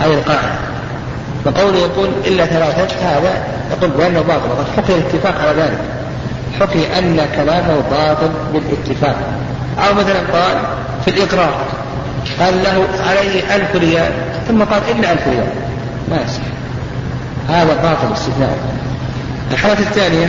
هذه 0.00 0.14
القاعدة. 0.14 0.52
فقوله 1.44 1.78
يقول 1.78 2.08
إلا 2.26 2.46
ثلاثة 2.46 2.96
هذا 3.02 3.42
يقول 3.70 3.90
بأنه 3.90 4.20
باطل. 4.20 4.48
وقد 4.50 4.66
حكي 4.76 4.94
الاتفاق 4.94 5.34
على 5.40 5.62
ذلك. 5.62 5.78
حكي 6.60 6.98
أن 6.98 7.26
كلامه 7.36 7.82
باطل 7.90 8.30
بالاتفاق. 8.52 9.16
أو 9.78 9.94
مثلا 9.94 10.20
قال 10.32 10.56
في 11.04 11.10
الإقرار 11.10 11.54
قال 12.40 12.62
له 12.62 12.84
عليه 13.08 13.56
ألف 13.56 13.76
ريال 13.76 14.12
ثم 14.48 14.62
قال 14.62 14.82
إلا 14.90 15.12
ألف 15.12 15.28
ريال. 15.28 15.48
ما 16.10 16.16
يصح. 16.16 16.42
هذا 17.48 17.74
باطل 17.82 18.12
استثناء 18.12 18.58
الحالة 19.52 19.78
الثانية 19.78 20.26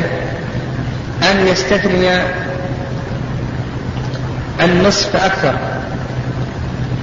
أن 1.32 1.48
يستثني 1.48 2.10
النصف 4.64 5.10
فأكثر 5.10 5.54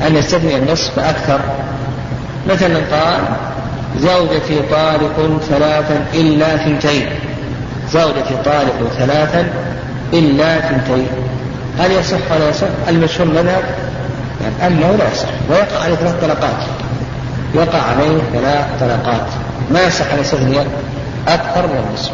أن 0.07 0.17
يستثني 0.17 0.57
النصف 0.57 0.95
فأكثر 0.97 1.41
مثلا 2.49 2.77
قال 2.77 3.21
زوجتي 3.99 4.61
طالق 4.71 5.41
ثلاثا 5.49 6.05
إلا 6.15 6.57
ثنتين. 6.57 7.09
زوجتي 7.93 8.37
طالق 8.45 8.93
ثلاثا 8.99 9.51
إلا 10.13 10.61
ثنتين. 10.61 11.07
هل 11.79 11.93
يصح 11.93 12.33
ولا 12.33 12.49
يصح؟ 12.49 12.67
المشهور 12.89 13.29
مذهب؟ 13.29 13.63
يعني 14.43 14.67
أنه 14.67 14.97
لا 14.97 15.13
يصح. 15.13 15.29
ويقع 15.51 15.85
عليه 15.85 15.95
ثلاث 15.95 16.15
طلقات. 16.21 16.63
يقع 17.55 17.83
عليه 17.83 18.19
ثلاث 18.33 18.67
طلقات. 18.81 19.27
ما 19.71 19.83
يصح 19.83 20.13
أن 20.13 20.21
يستثني 20.21 20.59
أكثر 21.29 21.67
من 21.67 21.85
النصف 21.89 22.13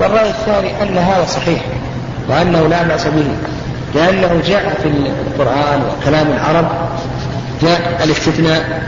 والرأي 0.00 0.30
الثاني 0.30 0.82
أن 0.82 0.98
هذا 0.98 1.26
صحيح 1.26 1.60
وأنه 2.28 2.66
لا 2.68 2.82
بأس 2.82 3.06
به 3.06 3.26
لأنه 3.94 4.42
جاء 4.46 4.78
في 4.82 4.88
القرآن 4.88 5.82
وكلام 5.82 6.26
العرب 6.26 6.68
جاء 7.62 8.00
الاستثناء 8.04 8.82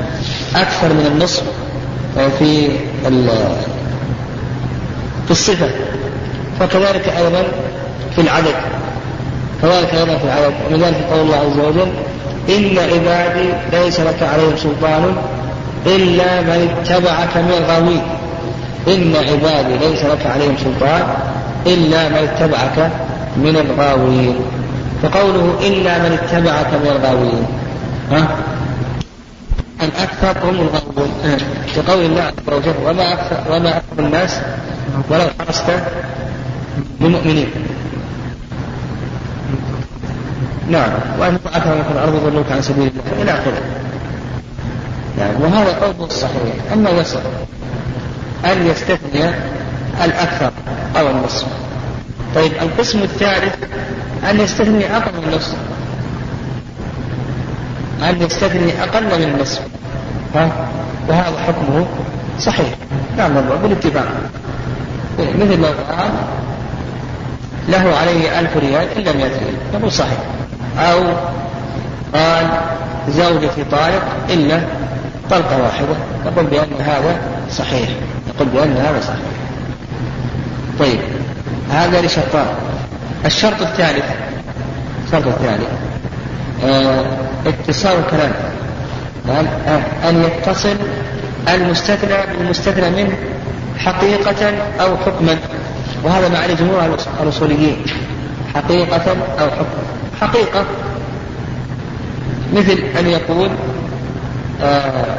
أكثر 0.57 0.89
من 0.89 1.07
النصف 1.13 1.43
في 2.39 2.69
في 5.27 5.31
الصفة. 5.31 5.71
فكذلك 6.61 7.09
أيضا 7.09 7.43
في 8.15 8.21
العدد 8.21 8.55
كذلك 9.63 9.95
أيضا 9.95 10.19
في 10.19 10.25
العدد. 10.25 10.55
ومن 10.67 10.83
ذلك 10.83 10.97
قول 11.11 11.21
الله 11.21 11.37
عز 11.37 11.59
وجل 11.59 11.93
إن 12.49 12.79
عبادي 12.79 13.49
ليس 13.73 14.01
لك 14.01 14.23
عليهم 14.23 14.57
سلطان 14.57 15.17
إلا 15.87 16.41
من 16.41 16.77
اتبعك 16.81 17.37
من 17.37 17.53
الغاوين. 17.59 18.03
إن 18.89 19.17
عبادي 19.17 19.79
ليس 19.89 20.05
لك 20.05 20.27
عليهم 20.27 20.57
سلطان 20.65 21.03
إلا 21.67 22.09
من 22.09 22.17
اتبعك 22.17 22.91
من 23.37 23.57
الغاوين. 23.57 24.37
فقوله 25.03 25.55
إلا 25.61 25.99
من 25.99 26.19
اتبعك 26.23 26.75
من 26.75 26.91
الغاوين 26.97 27.47
ها؟ 28.11 28.37
الأكثر 29.83 30.49
هم 30.49 30.55
الغاوون. 30.55 31.11
كقول 31.77 32.05
الله 32.05 32.23
عز 32.23 32.55
وجل 32.55 32.75
وما 32.87 33.13
أكثر 33.13 33.53
وما 33.53 33.69
أكثر 33.69 33.99
الناس 33.99 34.41
ولو 35.11 35.25
حرصت 35.39 35.71
بمؤمنين. 37.01 37.49
نعم. 40.71 40.91
وأن 41.19 41.39
أكثر 41.47 41.75
من 41.75 41.85
الأرض 41.93 42.15
يضلوك 42.15 42.53
عن 42.53 42.63
سبيل 42.63 42.91
الله 42.93 43.23
إلى 43.23 43.33
آخره. 43.33 43.63
يعني 45.19 45.37
وهذا 45.41 45.73
قول 45.73 46.09
الصحيح 46.09 46.73
أنه 46.73 46.91
يصح 46.91 47.21
أن 48.45 48.67
يستثني 48.67 49.31
الأكثر 50.05 50.53
أو 50.99 51.11
النصف. 51.11 51.47
طيب 52.35 52.53
القسم 52.53 53.03
الثالث 53.03 53.55
أن 54.31 54.41
يستثني 54.41 54.97
أقل 54.97 55.13
من 55.19 55.29
النصف 55.29 55.57
أن 58.03 58.23
يستثني 58.23 58.83
أقل 58.83 59.05
من 59.05 59.35
النصف. 59.35 59.63
ها؟ 60.35 60.51
وهذا 61.09 61.39
حكمه 61.39 61.87
صحيح. 62.41 62.75
نعم 63.17 63.39
الله 63.39 63.57
بالاتفاق 63.57 64.07
مثل 65.19 65.61
لو 65.61 65.67
قال 65.67 66.11
له 67.69 67.97
عليه 67.97 68.41
ألف 68.41 68.57
ريال 68.57 68.89
إن 68.97 69.03
لم 69.03 69.21
يأتي 69.21 69.41
نقول 69.75 69.93
صحيح. 69.93 70.19
أو 70.79 71.03
قال 72.15 72.47
زوجتي 73.09 73.65
طالق 73.65 74.03
إلا 74.31 74.61
طلقة 75.31 75.63
واحدة. 75.63 75.95
نقول 76.27 76.45
بأن 76.47 76.81
هذا 76.81 77.17
صحيح. 77.51 77.89
نقول 78.29 78.49
بأن 78.49 78.77
هذا 78.77 79.01
صحيح. 79.01 79.21
طيب. 80.79 81.01
هذا 81.71 82.03
لشرطان. 82.03 82.47
الشرط 83.27 83.63
الثالث. 83.63 84.05
الشرط 85.07 85.27
الثالث. 85.27 85.69
آه 86.65 87.05
اتصال 87.47 87.99
الكلام 87.99 88.33
أن 90.09 90.25
يتصل 90.25 90.77
المستثنى 91.49 92.37
بالمستثنى 92.39 92.91
منه 92.91 93.17
حقيقة 93.79 94.53
أو 94.81 94.97
حكما. 94.97 95.39
وهذا 96.05 96.29
ما 96.29 96.39
عليه 96.39 96.55
جمهور 96.55 96.99
الأصوليين 97.23 97.77
حقيقة 98.55 99.17
أو 99.41 99.51
حكما 99.51 99.83
حقيقة. 100.21 100.65
مثل 102.55 102.79
أن 102.99 103.07
يقول 103.07 103.51
آه 104.63 105.17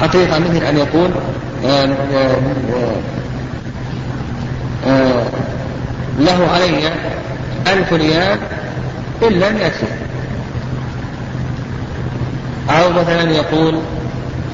حقيقة 0.00 0.38
مثل 0.38 0.64
أن 0.64 0.76
يقول 0.76 1.10
آه 1.64 1.88
آه 4.86 5.22
له 6.18 6.48
علي 6.54 6.88
ألف 7.66 7.92
ريال 7.92 8.38
إن 9.22 9.32
لم 9.32 9.56
يكفي. 9.56 9.86
أو 12.70 12.90
مثلا 12.92 13.30
يقول 13.30 13.78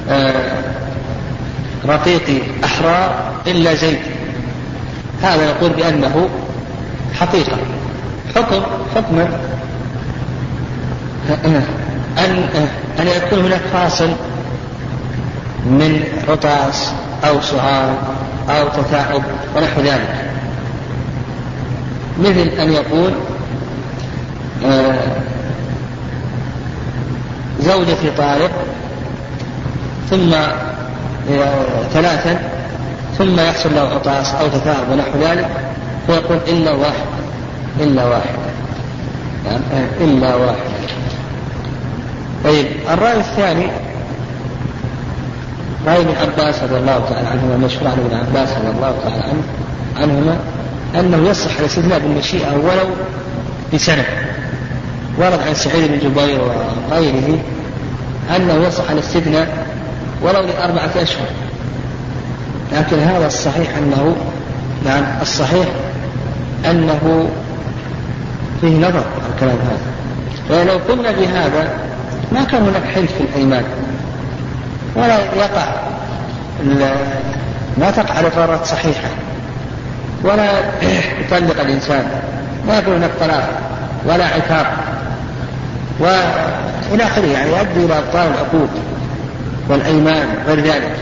آه 0.09 0.76
رقيقي 1.85 2.41
أحرار 2.63 3.31
إلا 3.47 3.73
زيد. 3.73 3.99
هذا 5.21 5.45
يقول 5.45 5.69
بأنه 5.69 6.29
حقيقة. 7.13 7.57
حكم 8.35 8.61
حكما 8.95 9.27
أن 12.17 12.49
أن 12.99 13.07
يكون 13.07 13.39
هناك 13.45 13.61
فاصل 13.73 14.09
من 15.65 16.03
رطاس 16.27 16.91
أو 17.27 17.41
سعال 17.41 17.95
أو 18.49 18.67
تثاؤب 18.67 19.23
ونحو 19.55 19.81
ذلك. 19.81 20.31
مثل 22.19 22.47
أن 22.61 22.71
يقول 22.71 23.13
آه 24.65 24.97
زوجتي 27.59 28.11
طارق 28.17 28.51
ثم 30.09 30.35
ثلاثا 31.93 32.39
ثم 33.17 33.39
يحصل 33.39 33.75
له 33.75 33.81
عطاس 33.81 34.35
أو 34.35 34.47
تثاؤب 34.47 34.91
ونحو 34.91 35.19
ذلك 35.21 35.47
فيقول 36.07 36.37
إلا 36.47 36.71
واحد 36.71 37.07
إلا 37.79 38.05
واحد. 38.05 38.35
يعني 39.45 39.85
إلا 40.01 40.35
واحد. 40.35 40.57
طيب 42.43 42.65
الرأي 42.89 43.17
الثاني 43.17 43.67
رأي 45.87 46.01
ابن 46.01 46.13
عباس 46.21 46.63
رضي 46.63 46.77
الله 46.77 47.05
تعالى 47.09 47.27
عنهما 47.27 47.57
مشهور 47.57 47.87
عن 47.87 47.97
ابن 47.99 48.15
عباس 48.15 48.49
رضي 48.57 48.69
الله 48.69 48.95
تعالى 49.03 49.23
عنه 49.23 49.43
عنهما 49.99 50.37
أنه 50.99 51.29
يصح 51.29 51.59
الاستثناء 51.59 51.99
بالمشيئة 51.99 52.53
ولو 52.53 52.89
بسنة. 53.73 54.05
ورد 55.17 55.39
عن 55.47 55.53
سعيد 55.53 55.91
بن 55.91 55.99
جبير 55.99 56.41
وغيره 56.41 57.39
أنه 58.35 58.53
يصح 58.53 58.89
الاستثناء 58.91 59.66
ولو 60.21 60.41
لأربعة 60.41 60.89
أشهر. 60.95 61.27
لكن 62.73 62.99
هذا 62.99 63.27
الصحيح 63.27 63.77
أنه 63.77 64.15
نعم 64.85 65.03
الصحيح 65.21 65.67
أنه 66.65 67.29
فيه 68.61 68.77
نظر 68.77 69.03
الكلام 69.33 69.57
هذا. 69.57 69.97
ولو 70.49 70.79
قلنا 70.89 71.11
بهذا 71.11 71.69
ما 72.31 72.43
كان 72.43 72.61
هناك 72.61 72.83
حلف 72.95 73.11
في 73.13 73.23
الأيمان. 73.23 73.63
ولا 74.95 75.17
يقع 75.17 75.67
ما 77.77 77.91
تقع 77.91 78.19
الإقرارات 78.19 78.65
صحيحة. 78.65 79.09
ولا 80.23 80.51
يطلق 81.21 81.61
الإنسان. 81.61 82.07
ما 82.67 82.77
يكون 82.77 82.93
هناك 82.93 83.11
طلاق 83.19 83.49
ولا 84.05 84.25
عتاب. 84.25 84.65
وإلى 85.99 87.03
آخره 87.03 87.25
يعني 87.25 87.49
يؤدي 87.49 87.85
إلى 87.85 87.97
أبطال 87.97 88.27
العقود 88.27 88.69
والأيمان 89.69 90.27
وغير 90.45 90.59
ذلك. 90.59 90.95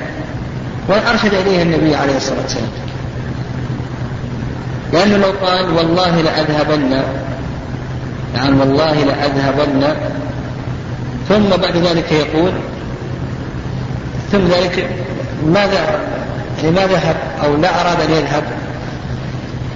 وأرشد 0.88 1.34
إليه 1.34 1.62
النبي 1.62 1.96
عليه 1.96 2.18
الصلاة 2.18 2.42
والسلام. 2.42 2.70
لأنه 4.94 5.18
لو 5.18 5.32
قال 5.48 5.74
والله 5.74 6.22
لأذهبن 6.22 7.04
نعم 8.36 8.60
والله 8.60 8.94
لأذهبن 8.94 9.96
ثم 11.30 11.50
بعد 11.50 11.78
ذلك 11.78 12.12
يقول 12.12 12.52
ثم 14.32 14.48
ذلك 14.48 14.90
ماذا 15.46 16.00
يعني 16.64 16.76
ما 16.76 16.86
ذهب 16.86 17.16
أو 17.44 17.56
لا 17.56 17.82
أراد 17.82 18.02
أن 18.02 18.12
يذهب؟ 18.12 18.44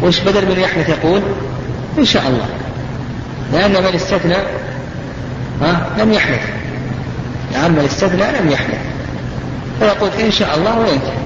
وش 0.04 0.20
بدل 0.20 0.46
من 0.46 0.60
يحنث 0.60 0.90
يقول 0.90 1.22
إن 1.98 2.06
شاء 2.06 2.24
الله. 2.28 2.46
لأن 3.54 3.72
من 3.72 3.96
استثنى 3.96 4.38
ها 5.62 5.90
لم 5.98 6.14
يحنث 6.14 6.42
من 7.56 7.86
استثنى 7.86 8.40
لم 8.40 8.50
يحنث 8.52 8.80
فيقول 9.80 10.10
إن 10.26 10.32
شاء 10.32 10.58
الله 10.58 10.80
وينتهي 10.80 11.20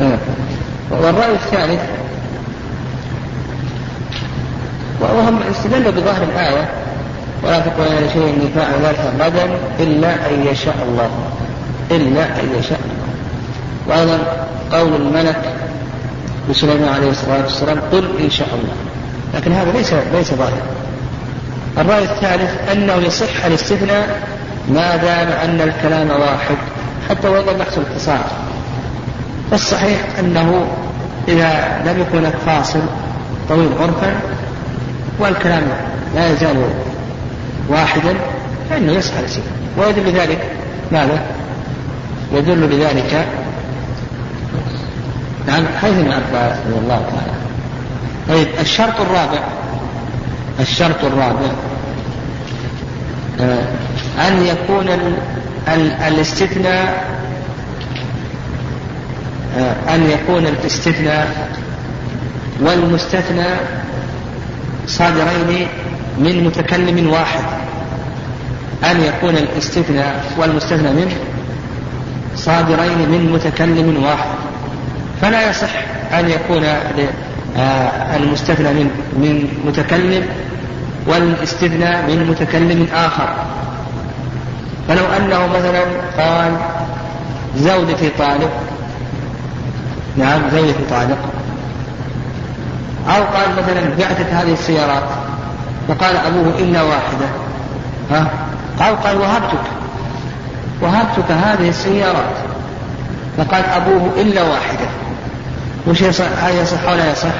نعم. 0.00 0.18
والرأي 0.90 1.32
الثالث 1.32 1.80
وهم 5.00 5.40
استدلوا 5.50 5.92
بظاهر 5.92 6.22
الآية 6.22 6.68
ولا 7.42 7.58
تقول 7.58 7.86
أنا 7.86 8.12
شيء 8.12 8.22
إني 8.22 8.50
فاعل 8.54 8.74
ذلك 8.82 9.00
غدا 9.20 9.58
إلا 9.80 10.14
أن 10.14 10.46
يشاء 10.46 10.76
الله. 10.88 11.10
إلا 11.90 12.24
أن 12.24 12.48
يشاء 12.58 12.80
الله. 12.84 13.08
وأيضا 13.86 14.18
قول 14.72 14.94
الملك 14.94 15.54
لسليمان 16.48 16.88
عليه 16.88 17.10
الصلاة 17.10 17.42
والسلام 17.42 17.80
قل 17.92 18.04
إن 18.20 18.30
شاء 18.30 18.48
الله. 18.48 18.74
لكن 19.34 19.52
هذا 19.52 19.72
ليس 19.72 19.92
ليس 20.12 20.34
ظاهر 20.34 20.62
الرأي 21.78 22.04
الثالث 22.04 22.70
أنه 22.72 22.94
يصح 22.94 23.44
الاستثناء 23.44 24.28
ما 24.70 24.96
دام 24.96 25.28
أن 25.28 25.60
الكلام 25.60 26.10
واحد 26.10 26.56
حتى 27.10 27.28
لم 27.28 27.60
يحصل 27.60 27.80
اتصال. 27.80 28.20
فالصحيح 29.50 29.98
أنه 30.18 30.66
إذا 31.28 31.82
لم 31.86 32.00
يكن 32.00 32.18
هناك 32.18 32.36
فاصل 32.36 32.80
طويل 33.48 33.68
عرفا 33.80 34.20
والكلام 35.18 35.62
لا 36.14 36.32
يزال 36.32 36.56
واحدا 37.68 38.14
فإنه 38.70 38.92
يصح 38.92 39.18
الاستثناء 39.18 39.52
ويدل 39.78 40.10
لذلك 40.10 40.50
ماذا؟ 40.92 41.22
يدل 42.32 42.60
لذلك 42.60 43.26
نعم 45.46 45.64
حيث 45.80 45.98
ابن 45.98 46.12
عباس 46.12 46.58
رضي 46.66 46.78
الله 46.78 47.02
تعالى. 47.10 47.38
طيب 48.28 48.48
الشرط 48.60 49.00
الرابع 49.00 49.40
الشرط 50.60 51.04
الرابع 51.04 51.48
آه، 53.40 53.62
أن 54.28 54.46
يكون 54.46 54.88
ال 54.88 55.12
ال 55.68 55.92
الاستثناء 55.92 57.18
آه، 59.58 59.94
أن 59.94 60.10
يكون 60.10 60.46
الاستثناء 60.46 61.48
والمستثنى 62.60 63.46
صادرين 64.86 65.68
من 66.18 66.44
متكلم 66.44 67.10
واحد. 67.10 67.44
أن 68.84 69.00
يكون 69.00 69.36
الاستثناء 69.36 70.24
والمستثنى 70.38 70.92
منه 70.92 71.16
صادرين 72.36 72.98
من 72.98 73.30
متكلم 73.32 74.04
واحد. 74.04 74.30
فلا 75.22 75.50
يصح 75.50 75.70
أن 76.12 76.30
يكون 76.30 76.64
آه، 77.56 78.16
المستثنى 78.16 78.72
من 78.72 78.90
من 79.12 79.48
متكلم 79.66 80.26
والاستثناء 81.06 82.02
من 82.08 82.26
متكلم 82.30 82.86
آخر. 82.94 83.28
فلو 84.88 85.06
أنه 85.16 85.46
مثلا 85.46 85.84
قال 86.18 86.52
زوجتي 87.56 88.10
طالق 88.18 88.50
نعم 90.16 90.42
زوجتي 90.52 90.84
طالق 90.90 91.18
أو 93.08 93.22
قال 93.22 93.50
مثلا 93.52 93.94
بعتت 93.98 94.26
هذه 94.32 94.52
السيارات 94.52 95.08
فقال 95.88 96.16
أبوه 96.16 96.54
إلا 96.58 96.82
واحدة 96.82 97.26
ها؟ 98.10 98.26
أو 98.80 98.94
قال 98.94 99.20
وهبتك 99.20 99.64
وهبتك 100.80 101.30
هذه 101.30 101.68
السيارات 101.68 102.34
فقال 103.38 103.64
أبوه 103.64 104.10
إلا 104.16 104.42
واحدة. 104.42 104.86
وش 105.86 106.00
يصح؟ 106.00 106.24
هل 106.44 106.54
يصح 106.54 106.88
ولا 106.88 107.12
يصح؟ 107.12 107.34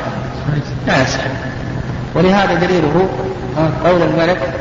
لا 0.86 1.02
يصح. 1.02 1.20
ولهذا 2.14 2.54
دليله 2.54 3.08
قول 3.84 4.02
الملك 4.02 4.54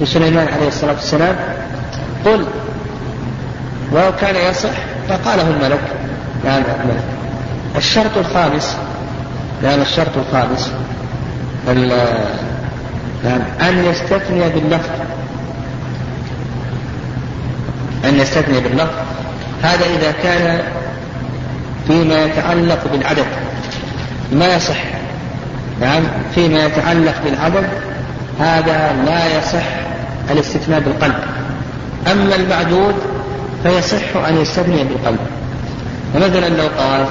لسليمان 0.00 0.48
عليه 0.48 0.68
الصلاة 0.68 0.92
والسلام 0.92 1.36
قل 2.24 2.46
ولو 3.92 4.12
كان 4.20 4.50
يصح 4.50 4.70
فقاله 5.08 5.50
الملك 5.50 5.80
يعني 6.44 6.64
الملك 6.82 7.04
الشرط 7.76 8.16
الخامس 8.16 8.76
يعني 9.62 9.82
الشرط 9.82 10.16
الخامس 10.16 10.72
يعني 13.24 13.42
أن 13.60 13.84
يستثني 13.84 14.48
باللفظ 14.48 14.90
أن 18.04 18.20
يستثني 18.20 18.60
باللفظ 18.60 18.94
هذا 19.62 19.86
إذا 19.86 20.12
كان 20.22 20.60
فيما 21.86 22.24
يتعلق 22.24 22.78
بالعدد. 22.92 23.26
ما 24.32 24.54
يصح. 24.54 24.84
نعم 25.80 26.02
فيما 26.34 26.64
يتعلق 26.64 27.14
بالعدد 27.24 27.68
هذا 28.40 28.92
لا 29.06 29.38
يصح 29.38 29.64
الاستثناء 30.30 30.80
بالقلب. 30.80 31.14
أما 32.10 32.34
المعدود 32.34 32.94
فيصح 33.62 34.16
أن 34.28 34.36
يستثني 34.36 34.84
بالقلب. 34.84 35.18
فمثلا 36.14 36.48
لو 36.48 36.68
قال 36.78 37.06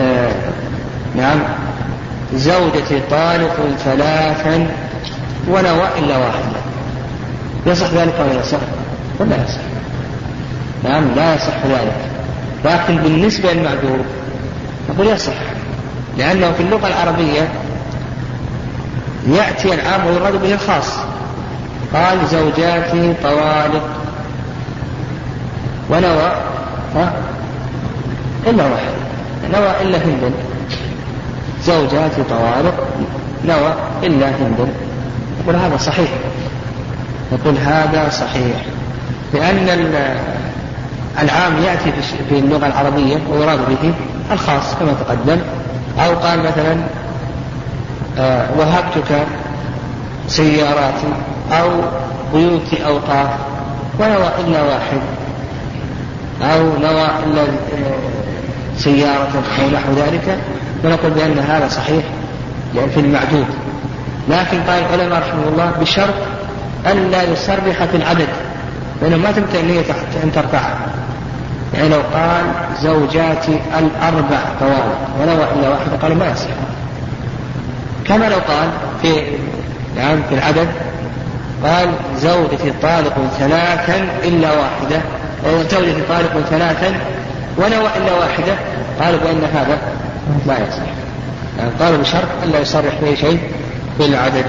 آه، 0.00 0.30
نعم 1.16 1.40
زوجتي 2.34 3.00
طالق 3.10 3.56
ثلاثا 3.84 4.66
ونوى 5.48 5.88
إلا 5.98 6.16
واحدة 6.18 6.60
يصح 7.66 7.90
ذلك 7.92 8.14
ولا 8.20 8.40
يصح؟ 8.40 8.58
ولا 9.20 9.44
يصح. 9.44 9.60
نعم 10.84 11.04
لا 11.16 11.34
يصح 11.34 11.66
ذلك. 11.66 11.96
لكن 12.64 12.96
بالنسبة 12.96 13.52
للمعذور 13.52 13.98
نقول 14.90 15.06
يصح. 15.06 15.32
لأنه 16.18 16.52
في 16.52 16.62
اللغة 16.62 16.86
العربية 16.86 17.48
يأتي 19.28 19.74
العام 19.74 20.06
ويراد 20.06 20.42
به 20.42 20.54
الخاص. 20.54 21.09
قال 21.94 22.26
زوجاتي 22.26 23.14
طوالق 23.22 23.82
ونوى 25.90 26.32
ها؟ 26.96 27.12
إلا 28.46 28.64
واحد. 28.64 28.94
نوى 29.52 29.82
إلا 29.82 29.98
هند. 29.98 30.32
زوجاتي 31.64 32.22
طوالق 32.30 32.88
نوى 33.44 33.74
إلا 34.02 34.28
هند. 34.28 34.68
يقول 35.40 35.56
هذا 35.56 35.76
صحيح. 35.76 36.10
يقول 37.32 37.58
هذا 37.58 38.08
صحيح. 38.10 38.64
لأن 39.34 39.68
العام 41.22 41.62
يأتي 41.64 41.92
في 42.28 42.38
اللغة 42.38 42.66
العربية 42.66 43.18
ويراد 43.30 43.58
به 43.68 43.92
الخاص 44.32 44.74
كما 44.74 44.92
تقدم. 44.92 45.38
أو 45.98 46.14
قال 46.14 46.38
مثلا 46.38 46.76
آه، 48.18 48.46
وهبتك 48.58 49.26
سياراتي 50.28 51.12
أو 51.52 51.70
بيوت 52.34 52.74
أوقاف 52.86 53.28
ونوى 53.98 54.28
إلا 54.38 54.62
واحد 54.62 55.00
أو 56.42 56.62
نوى 56.62 57.08
إلا 57.26 57.44
سيارة 58.76 59.42
أو 59.62 59.70
نحو 59.70 59.92
ذلك 59.92 60.38
ونقول 60.84 61.10
بأن 61.10 61.38
هذا 61.38 61.68
صحيح 61.68 62.04
لأن 62.74 62.88
في 62.88 63.00
المعدود. 63.00 63.46
لكن 64.28 64.60
قال 64.60 64.82
العلماء 64.84 65.20
رحمه 65.20 65.48
الله 65.48 65.72
بشرط 65.80 66.14
ألا 66.86 67.22
يصرح 67.22 67.84
في 67.84 67.96
العدد 67.96 68.28
لأنه 69.02 69.16
ما 69.16 69.32
تمكن 69.32 69.58
النية 69.58 69.84
أن 70.24 70.32
ترفعها. 70.32 70.78
يعني 71.74 71.88
لو 71.88 72.00
قال 72.14 72.44
زوجاتي 72.82 73.60
الأربع 73.78 74.38
طوال 74.60 74.92
ونوى 75.20 75.44
إلا 75.56 75.68
واحدة 75.68 75.96
قال 76.02 76.18
ما 76.18 76.30
يصح. 76.30 76.46
كما 78.04 78.24
لو 78.24 78.38
قال 78.48 78.68
في 79.02 79.22
نعم 79.96 80.22
في 80.28 80.34
العدد 80.34 80.68
قال 81.64 81.88
زوجتي 82.16 82.72
طالق 82.82 83.14
ثلاثا 83.38 84.08
إلا 84.24 84.48
واحدة. 84.52 85.00
زوجتي 85.70 86.02
طالق 86.08 86.40
ثلاثا 86.50 86.94
ونوى 87.58 87.88
إلا 87.96 88.12
واحدة. 88.12 88.54
قالوا 89.00 89.20
بأن 89.20 89.44
هذا 89.54 89.78
لا 90.46 90.54
يصح. 90.54 90.82
يعني 91.58 91.70
قالوا 91.80 91.98
بشرط 91.98 92.28
ألا 92.44 92.60
يصرح 92.60 92.94
به 93.02 93.14
شيء 93.14 93.40
في 93.98 94.04
العدد 94.06 94.44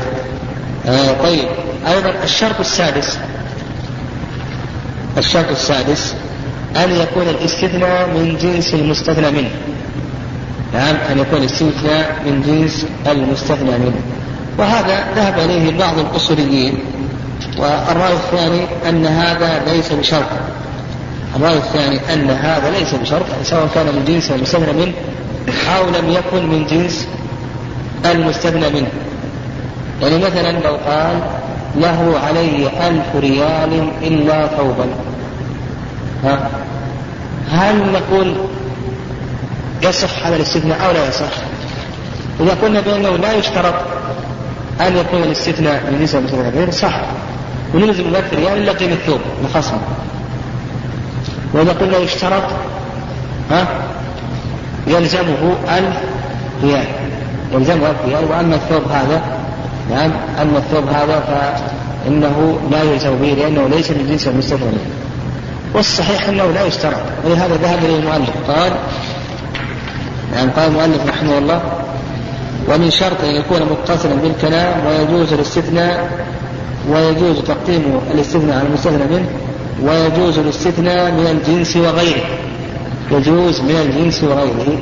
آه 0.88 1.12
طيب. 1.24 1.48
أيضا 1.88 2.14
الشرط 2.24 2.60
السادس. 2.60 3.18
الشرط 5.18 5.50
السادس 5.50 6.16
أن 6.76 6.92
يكون 6.92 7.24
الاستثناء 7.30 8.08
من 8.08 8.38
جنس 8.42 8.74
المستثنى 8.74 9.32
منه. 9.32 9.50
نعم 10.74 10.96
أن 11.12 11.20
يكون 11.20 11.40
الاستثناء 11.40 12.16
من 12.26 12.42
جنس 12.48 12.86
المستثنى 13.08 13.72
منه. 13.78 14.02
وهذا 14.58 15.14
ذهب 15.16 15.40
إليه 15.40 15.78
بعض 15.78 16.00
الأصوليين. 16.00 16.80
والرأي 17.58 18.14
الثاني 18.14 18.62
أن 18.90 19.06
هذا 19.06 19.64
ليس 19.74 19.94
بشرط. 19.94 20.30
الرأي 21.36 21.58
الثاني 21.58 22.14
أن 22.14 22.30
هذا 22.30 22.70
ليس 22.70 22.96
بشرط 22.96 23.26
سواء 23.44 23.68
كان 23.76 23.86
من 23.86 24.06
جنس 24.08 24.32
المستثنى 24.32 24.74
منه 24.74 24.94
أو 25.78 25.90
لم 25.90 26.10
يكن 26.10 26.50
من 26.50 26.66
جنس 26.66 27.08
المستثنى 28.06 28.70
منه. 28.70 28.90
يعني 30.02 30.18
مثلا 30.18 30.52
لو 30.52 30.76
قال 30.76 31.22
له 31.76 32.20
علي 32.28 32.88
ألف 32.88 33.16
ريال 33.16 33.92
إلا 34.02 34.48
ثوبا. 34.48 34.86
ها؟ 36.24 36.50
هل 37.52 37.92
نقول 37.92 38.36
يصح 39.84 40.26
هذا 40.26 40.36
الاستثناء 40.36 40.86
أو 40.86 40.92
لا 40.92 41.08
يصح؟ 41.08 41.32
إذا 42.40 42.58
قلنا 42.62 42.80
بأنه 42.80 43.10
لا 43.10 43.34
يشترط 43.34 43.74
أن 44.88 44.98
يكون 44.98 45.24
الاستثناء 45.24 45.84
من 45.92 45.96
المستثنى 45.96 46.62
منه 46.62 46.72
صح. 46.72 47.02
ونلزم 47.74 48.04
الألف 48.04 48.34
ريال 48.34 48.58
إلا 48.58 48.72
قيمة 48.72 48.94
الثوب 48.94 49.20
الخصم 49.44 49.78
وإذا 51.54 51.72
قلنا 51.72 51.98
يشترط 51.98 52.44
ها 53.52 53.68
يلزمه 54.88 55.56
ألف 55.78 55.98
ريال 56.64 56.86
يلزمه 57.54 57.90
ألف 57.90 57.98
ريال 58.06 58.24
وأما 58.30 58.56
الثوب 58.56 58.92
هذا 58.92 59.22
نعم 59.90 60.12
أما 60.42 60.58
الثوب 60.58 60.88
هذا 60.90 61.20
فإنه 61.20 62.60
لا 62.72 62.84
يلزم 62.84 63.16
به 63.16 63.28
لأنه 63.28 63.68
ليس 63.68 63.92
من 63.92 64.08
جنس 64.10 64.28
المستثنى. 64.28 64.66
منه 64.66 64.80
والصحيح 65.74 66.30
أنه 66.30 66.52
لا 66.52 66.66
يشترط. 66.66 67.02
ولهذا 67.26 67.56
ذهب 67.56 67.80
إليه 67.84 68.00
المؤلف 68.00 68.30
قال 68.48 68.72
نعم 70.36 70.50
قال 70.50 70.68
المؤلف 70.68 71.08
رحمه 71.08 71.38
الله 71.38 71.62
ومن 72.72 72.92
شرط 72.92 73.24
أن 73.24 73.36
يكون 73.36 73.60
متصلا 73.72 74.16
بالكلام 74.16 74.86
ويجوز 74.86 75.34
الاستثناء 75.34 76.10
ويجوز 76.90 77.40
تقديم 77.40 78.00
الاستثناء 78.14 78.58
على 78.58 78.68
المستثنى 78.68 79.18
منه 79.18 79.26
ويجوز 79.84 80.38
الاستثناء 80.38 81.12
من 81.12 81.28
الجنس 81.28 81.78
وغيره. 81.78 82.26
يجوز 83.12 83.62
من 83.62 83.76
الجنس 83.76 84.24
وغيره. 84.24 84.78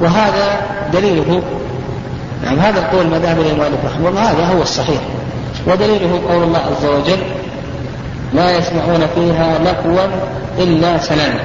وهذا 0.00 0.60
دليله. 0.92 1.42
نعم 2.44 2.58
هذا 2.58 2.78
القول 2.78 3.06
ما 3.06 3.18
ذهب 3.18 3.40
اليه 3.40 3.52
المؤلف 3.52 3.84
رحمه 3.84 4.08
الله 4.08 4.20
هذا 4.20 4.44
هو 4.44 4.62
الصحيح. 4.62 5.00
ودليله 5.66 6.20
قول 6.28 6.42
الله 6.42 6.58
عز 6.58 6.84
وجل 6.84 7.22
لا 8.34 8.58
يسمعون 8.58 9.06
فيها 9.14 9.58
لغوا 9.58 10.06
إلا 10.58 10.98
سلاما. 10.98 11.40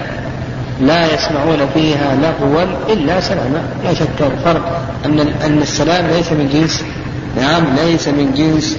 لا 0.82 1.14
يسمعون 1.14 1.60
فيها 1.74 2.16
لغوا 2.16 2.64
إلا 2.90 3.20
سلاما. 3.20 3.64
لا 3.84 3.94
شك 3.94 4.08
الفرق 4.20 4.82
أن 5.06 5.20
أن 5.20 5.62
السلام 5.62 6.06
ليس 6.08 6.32
من 6.32 6.50
جنس 6.54 6.84
نعم 7.38 7.64
ليس 7.86 8.08
من 8.08 8.34
جنس 8.36 8.78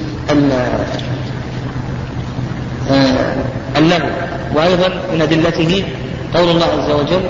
آه، 2.91 3.35
اللغو. 3.79 4.09
وأيضا 4.55 4.89
من 5.15 5.23
أدلته 5.23 5.85
قول 6.35 6.49
الله 6.49 6.67
عز 6.67 6.91
وجل 6.91 7.23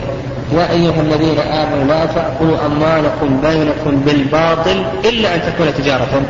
يا 0.53 0.71
أيها 0.71 1.01
الذين 1.01 1.39
آمنوا 1.39 1.85
لا 1.85 2.07
تأكلوا 2.07 2.67
أموالكم 2.67 3.41
بينكم 3.41 4.01
بالباطل 4.07 4.85
إلا 5.05 5.35
أن 5.35 5.41
تكون 5.41 5.75
تجارة 5.75 6.23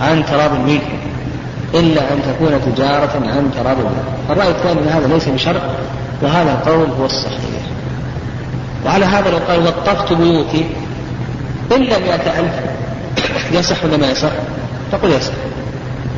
عن 0.00 0.24
تراض 0.26 0.50
منكم 0.66 0.98
إلا 1.74 2.00
أن 2.00 2.18
تكون 2.22 2.72
تجارة 2.74 3.12
عن 3.14 3.50
تراض 3.56 3.76
منكم 3.76 4.30
الرأي 4.30 4.50
الثاني 4.50 4.80
أن 4.80 4.88
هذا 4.88 5.14
ليس 5.14 5.28
بشرط 5.28 5.62
وهذا 6.22 6.52
القول 6.52 6.90
هو 7.00 7.04
الصحيح. 7.04 7.64
وعلى 8.86 9.04
هذا 9.04 9.30
لو 9.30 9.38
قال 9.48 9.66
وقفت 9.66 10.12
بيوتي 10.12 10.66
إلا 11.72 11.98
مئة 11.98 12.40
ألف 12.40 12.54
يصح 13.52 13.84
ولا 13.84 13.96
ما 13.96 14.10
يصح؟ 14.10 14.30
تقول 14.92 15.10
يصح. 15.12 15.32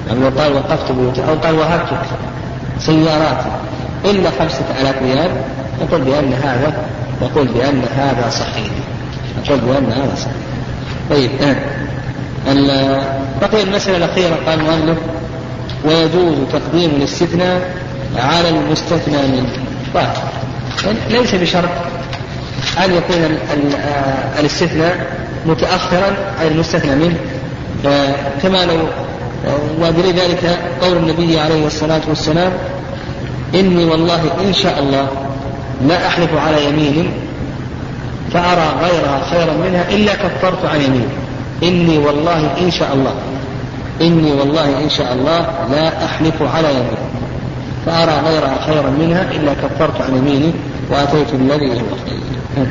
يعني 0.08 0.20
لو 0.20 0.40
قال 0.40 0.52
وقفت 0.52 0.92
بيوتي 0.92 1.28
أو 1.28 1.34
قال 1.34 1.54
وهبتك 1.54 2.00
سياراتي. 2.78 3.50
إلا 4.04 4.30
خمسة 4.30 4.64
آلاف 4.80 5.02
ريال 5.02 5.30
نقول 5.82 6.00
بأن 6.00 6.32
هذا 6.32 6.84
نقول 7.22 7.48
بأن 7.48 7.82
هذا 7.96 8.30
صحيح. 8.30 8.70
نقول 9.44 9.58
بأن 9.60 9.92
هذا 9.92 10.14
صحيح. 10.16 10.36
طيب 11.10 11.30
آه. 11.42 11.56
بقي 13.40 13.62
المسألة 13.62 13.96
الأخيرة 13.96 14.36
قال 14.46 14.60
المؤلف 14.60 14.98
ويجوز 15.84 16.34
تقديم 16.52 16.90
الاستثناء 16.90 17.74
على 18.16 18.48
المستثنى 18.48 19.16
منه. 19.16 19.65
طيب 20.84 20.96
ليس 21.10 21.34
بشرط 21.34 21.68
أن 22.84 22.94
يكون 22.94 23.38
آه، 23.76 24.40
الاستثناء 24.40 25.06
متأخرا 25.46 26.16
عن 26.40 26.46
المستثنى 26.46 26.94
منه. 26.94 27.16
كما 28.42 28.64
لو 28.64 28.78
ودليل 29.80 30.14
ذلك 30.14 30.58
قول 30.82 30.96
النبي 30.96 31.40
عليه 31.40 31.66
الصلاة 31.66 32.00
والسلام 32.08 32.52
إني 33.54 33.84
والله 33.84 34.22
إن 34.48 34.52
شاء 34.52 34.78
الله 34.78 35.08
لا 35.88 36.06
أحلف 36.06 36.30
على 36.46 36.64
يمين 36.64 37.10
فأرى 38.32 38.66
غيرها 38.82 39.20
خيرا 39.30 39.52
منها 39.52 39.84
إلا 39.90 40.14
كفرت 40.14 40.64
عن 40.64 40.80
يميني 40.80 41.06
إني 41.62 41.98
والله 41.98 42.50
إن 42.60 42.70
شاء 42.70 42.94
الله 42.94 43.14
إني 44.00 44.32
والله 44.32 44.78
إن 44.84 44.90
شاء 44.90 45.12
الله 45.12 45.46
لا 45.70 46.04
أحلف 46.04 46.42
على 46.42 46.68
يمين. 46.70 47.05
فأرى 47.86 48.12
غيرها 48.12 48.66
خيرا 48.66 48.90
منها 48.90 49.22
إلا 49.22 49.54
كفرت 49.54 50.00
عن 50.00 50.16
يميني 50.16 50.52
وأتيت 50.90 51.34
الذي 51.34 51.72
هو 51.72 51.84
خير. 52.06 52.66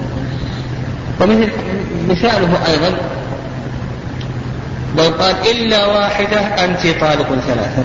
ومثل 1.21 1.51
مثاله 2.09 2.57
أيضا 2.67 2.97
لو 4.97 5.03
قال 5.03 5.35
إلا 5.51 5.85
واحدة 5.85 6.39
أنت 6.39 6.79
طالق 7.01 7.27
ثلاثة. 7.47 7.83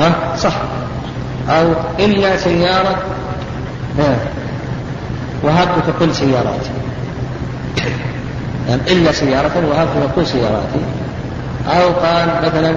ها؟ 0.00 0.36
صح. 0.36 0.54
أو 1.48 1.72
إلا 1.98 2.36
سيارة 2.36 2.96
وهبتك 5.42 5.94
كل 5.98 6.14
سياراتي. 6.14 6.70
يعني 8.68 8.82
إلا 8.90 9.12
سيارة 9.12 9.52
وهبتك 9.70 10.14
كل 10.14 10.26
سياراتي. 10.26 10.80
أو 11.68 11.92
قال 11.92 12.28
مثلا 12.42 12.74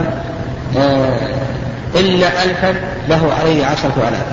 آه، 0.78 1.45
إلا 1.96 2.44
ألفا 2.44 2.76
له 3.10 3.34
علي 3.40 3.64
عشرة 3.64 4.08
آلاف. 4.08 4.26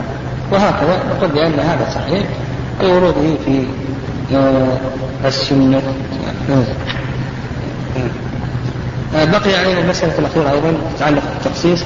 وهكذا 0.53 1.03
نقول 1.11 1.31
بأن 1.31 1.61
هذا 1.61 1.87
صحيح. 1.95 2.27
لوروده 2.81 3.35
في 3.45 3.65
آه، 4.35 4.79
السنة. 5.25 5.83
آه، 9.17 9.25
بقي 9.25 9.55
علينا 9.55 9.81
المسألة 9.81 10.19
الأخيرة 10.19 10.51
أيضا 10.53 10.75
تتعلق 10.97 11.23
بالتخصيص 11.35 11.81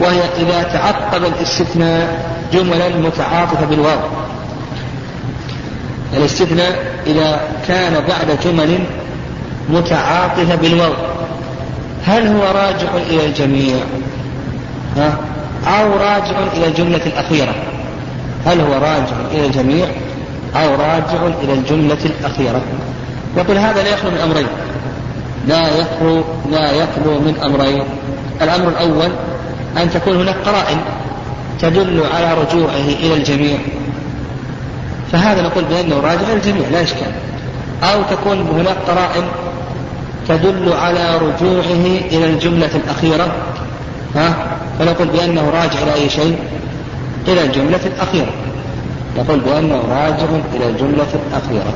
وهي 0.00 0.20
إذا 0.38 0.62
تعقب 0.62 1.24
الاستثناء 1.24 2.34
جملا 2.52 2.88
متعاطفة 2.88 3.66
بالواو. 3.66 3.98
الاستثناء 6.16 6.84
إذا 7.06 7.40
كان 7.68 7.92
بعد 7.92 8.38
جمل 8.44 8.78
متعاطفة 9.68 10.54
بالواو. 10.54 10.92
هل 12.06 12.26
هو 12.26 12.42
راجع 12.42 12.88
إلى 13.10 13.26
الجميع؟ 13.26 13.76
ها؟ 14.96 15.16
أو 15.66 15.92
راجع 15.92 16.36
إلى 16.56 16.66
الجملة 16.66 17.06
الأخيرة. 17.06 17.54
هل 18.46 18.60
هو 18.60 18.72
راجع 18.72 19.16
إلى 19.30 19.46
الجميع 19.46 19.86
أو 20.56 20.70
راجع 20.70 21.26
إلى 21.42 21.52
الجملة 21.52 21.98
الأخيرة؟ 22.04 22.62
يقول 23.36 23.58
هذا 23.58 23.82
لا 23.82 23.90
يخلو 23.90 24.10
من 24.10 24.18
أمرين. 24.18 24.46
لا 25.48 25.68
يخلو 25.68 26.24
لا 26.50 26.72
يخلو 26.72 27.20
من 27.20 27.36
أمرين. 27.44 27.84
الأمر 28.42 28.68
الأول 28.68 29.12
أن 29.76 29.90
تكون 29.90 30.16
هناك 30.16 30.36
قرائن 30.46 30.78
تدل 31.60 32.02
على 32.14 32.34
رجوعه 32.34 32.86
إلى 33.00 33.14
الجميع. 33.14 33.58
فهذا 35.12 35.42
نقول 35.42 35.64
بأنه 35.64 36.00
راجع 36.00 36.32
الجميع 36.32 36.68
لا 36.68 36.82
إشكال. 36.82 37.12
أو 37.82 38.02
تكون 38.02 38.40
هناك 38.40 38.76
قرائن 38.88 39.24
تدل 40.28 40.72
على 40.72 41.16
رجوعه 41.16 41.86
إلى 42.10 42.24
الجملة 42.24 42.70
الأخيرة 42.74 43.32
ها؟ 44.16 44.34
فنقول 44.78 45.08
بأنه 45.08 45.50
راجع 45.50 45.82
إلى 45.82 45.94
أي 45.94 46.10
شيء؟ 46.10 46.36
إلى 47.28 47.44
الجملة 47.44 47.80
الأخيرة. 47.86 48.32
نقول 49.18 49.40
بأنه 49.40 49.82
راجع 49.90 50.26
إلى 50.54 50.68
الجملة 50.68 51.06
الأخيرة. 51.28 51.74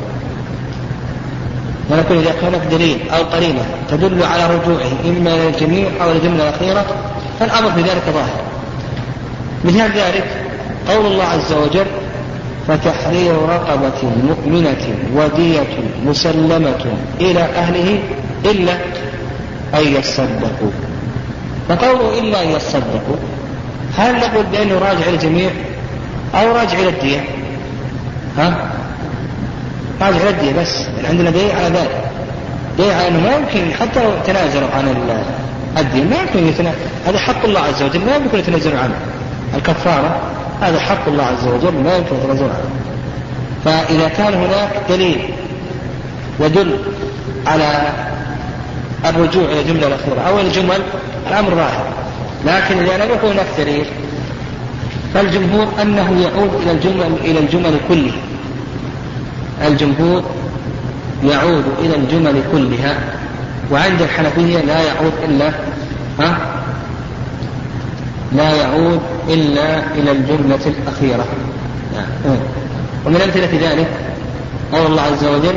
ونقول 1.91 2.19
إذا 2.19 2.35
كان 2.41 2.69
دليل 2.71 2.99
أو 3.11 3.23
قرينة 3.23 3.65
تدل 3.91 4.23
على 4.23 4.47
رجوعه 4.47 4.91
إما 5.05 5.35
إلى 5.35 5.49
الجميع 5.49 5.89
أو 6.03 6.13
الجملة 6.13 6.49
الأخيرة 6.49 6.85
فالأمر 7.41 7.73
في 7.73 7.81
ذلك 7.81 8.03
ظاهر. 8.15 8.41
مثال 9.65 9.91
ذلك 9.91 10.25
قول 10.89 11.07
الله 11.07 11.25
عز 11.25 11.53
وجل 11.53 11.87
فتحرير 12.69 13.35
رقبة 13.49 14.11
مؤمنة 14.29 14.87
ودية 15.15 15.79
مسلمة 16.07 16.85
إلى 17.21 17.41
أهله 17.41 17.99
إلا 18.45 18.73
أن 19.75 19.87
يصدقوا. 19.87 20.86
فقوله 21.69 22.19
إلا 22.19 22.43
أن 22.43 22.49
يصدقوا. 22.51 23.17
هل 23.97 24.17
نقول 24.17 24.47
بأنه 24.53 24.79
راجع 24.79 25.09
الجميع 25.09 25.51
أو 26.35 26.57
راجع 26.57 26.79
إلى 26.79 26.89
الدية؟ 26.89 27.25
ها؟ 28.39 28.71
راجع 30.01 30.17
إلى 30.17 30.31
الدية 30.31 30.63
بس. 30.63 30.87
عندنا 31.05 31.31
دليل 31.31 31.51
على 31.51 31.69
ذلك. 31.69 32.11
دليل 32.79 32.93
على 32.93 33.09
أنه 33.09 33.21
ما 33.21 33.37
يمكن 33.37 33.75
حتى 33.75 34.05
لو 34.05 34.11
تنازلوا 34.27 34.69
عن 34.77 34.89
الدية 35.79 36.05
ما 36.05 36.17
يمكن 36.17 36.49
يتنازل 36.49 36.79
هذا 37.07 37.19
حق 37.19 37.45
الله 37.45 37.61
عز 37.61 37.83
وجل 37.83 38.05
ما 38.05 38.17
يمكن 38.17 38.39
يتنازلوا 38.39 38.79
عنه. 38.79 38.95
الكفارة 39.55 40.21
هذا 40.61 40.81
حق 40.81 41.09
الله 41.09 41.25
عز 41.25 41.49
وجل 41.49 41.75
ما 41.75 41.97
يمكن 41.97 42.17
يتنازلوا 42.17 42.49
عنه. 42.49 42.71
فإذا 43.65 44.09
كان 44.09 44.35
هناك 44.35 44.71
دليل 44.89 45.31
يدل 46.41 46.79
على 47.47 47.93
الرجوع 49.05 49.45
إلى 49.45 49.61
الجملة 49.61 49.87
الأخيرة. 49.87 50.21
أو 50.21 50.41
الجمل 50.41 50.83
الأمر 51.29 51.51
ظاهر 51.55 51.87
لكن 52.47 52.79
إذا 52.79 53.05
لم 53.05 53.11
يكن 53.15 53.29
هناك 53.29 53.47
دليل 53.59 53.87
فالجمهور 55.15 55.69
أنه 55.83 56.21
يعود 56.21 56.55
إلى 56.63 56.71
الجمل 56.71 57.13
إلى 57.25 57.39
الجمل 57.39 57.77
كلها 57.89 58.19
الجمهور 59.67 60.23
يعود 61.25 61.65
إلى 61.79 61.97
الجمل 61.97 62.43
كلها. 62.53 62.99
وعند 63.73 64.03
الحنفية 64.03 64.59
لا 64.59 64.83
يعود 64.83 65.13
إلا 65.25 65.53
ها؟ 66.21 66.39
لا 68.33 68.53
يعود 68.53 69.01
إلا 69.29 69.79
إلى 69.95 70.13
الجملة 70.13 70.61
الأخيرة. 70.67 71.25
نعم. 71.95 72.37
ومن 73.07 73.21
أمثلة 73.21 73.71
ذلك 73.71 73.89
قول 74.73 74.87
الله 74.87 75.03
عز 75.03 75.25
وجل 75.25 75.55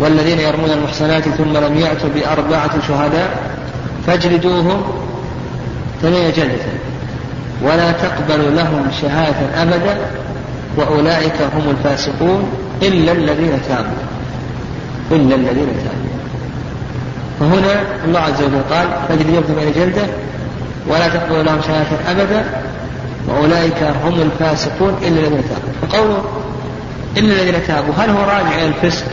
والذين 0.00 0.38
يرمون 0.38 0.70
المحصنات 0.70 1.22
ثم 1.22 1.56
لم 1.56 1.78
يأتوا 1.78 2.10
بأربعة 2.14 2.88
شهداء 2.88 3.52
فاجلدوهم 4.06 4.82
ثمانية 6.02 6.30
جلدة. 6.30 6.78
ولا 7.62 7.92
تقبل 7.92 8.56
لهم 8.56 8.90
شهادة 9.02 9.62
أبدا 9.62 9.98
وأولئك 10.76 11.42
هم 11.54 11.70
الفاسقون 11.70 12.48
إلا 12.82 13.12
الذين 13.12 13.58
تابوا. 13.68 14.02
إلا 15.10 15.34
الذين 15.34 15.68
تابوا. 15.84 16.18
فهنا 17.40 17.82
الله 18.04 18.20
عز 18.20 18.42
وجل 18.42 18.60
قال 18.70 18.88
فاجلدوهم 19.08 19.42
ثمانية 19.42 19.72
جلدة 19.72 20.06
ولا 20.88 21.08
تقبل 21.08 21.44
لهم 21.44 21.60
شهادة 21.66 22.10
أبدا 22.10 22.44
وأولئك 23.28 23.82
هم 24.04 24.20
الفاسقون 24.20 24.96
إلا 25.02 25.20
الذين 25.20 25.42
تابوا. 25.48 25.72
فقوله 25.82 26.24
إلا 27.16 27.32
الذين 27.32 27.66
تابوا 27.66 27.94
هل 27.94 28.10
هو 28.10 28.20
راجع 28.20 28.54
إلى 28.58 28.66
الفسق؟ 28.66 29.04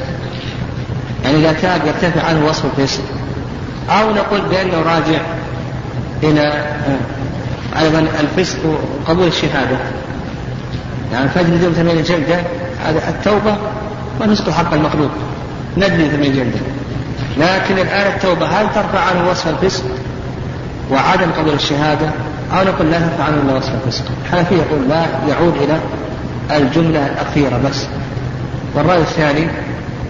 يعني 1.25 1.37
إذا 1.37 1.53
تاب 1.53 1.81
يرتفع 1.87 2.27
عنه 2.27 2.45
وصف 2.45 2.65
الفسق 2.65 3.01
أو 3.89 4.13
نقول 4.13 4.41
بأنه 4.41 4.77
راجع 4.77 5.19
إلى 6.23 6.63
أيضا 7.79 7.99
الفسق 7.99 8.59
وقبول 8.65 9.27
الشهادة. 9.27 9.77
يعني 11.13 11.29
فجر 11.29 11.63
يوم 11.63 11.73
ثمانية 11.73 12.01
جلدة 12.01 12.39
هذا 12.85 13.09
التوبة 13.09 13.57
ونسق 14.21 14.49
حق 14.49 14.73
المخلوق 14.73 15.11
ندري 15.77 16.09
ثمانية 16.09 16.29
جلدة. 16.29 16.59
لكن 17.37 17.77
الآن 17.77 18.13
التوبة 18.13 18.45
هل 18.45 18.67
ترفع 18.75 18.99
عنه 18.99 19.29
وصف 19.29 19.47
الفسق 19.47 19.83
وعدم 20.91 21.31
قبول 21.37 21.53
الشهادة؟ 21.53 22.09
أو 22.53 22.63
نقول 22.63 22.91
لا 22.91 22.99
ترفع 22.99 23.23
عنه 23.23 23.41
إلا 23.45 23.57
وصف 23.57 23.71
الفسق؟ 23.85 24.03
الحنفية 24.25 24.55
يقول 24.55 24.89
لا 24.89 25.05
يعود 25.29 25.53
إلى 25.55 25.79
الجملة 26.57 27.07
الأخيرة 27.07 27.61
بس. 27.69 27.85
والرأي 28.75 28.97
الثاني 28.97 29.47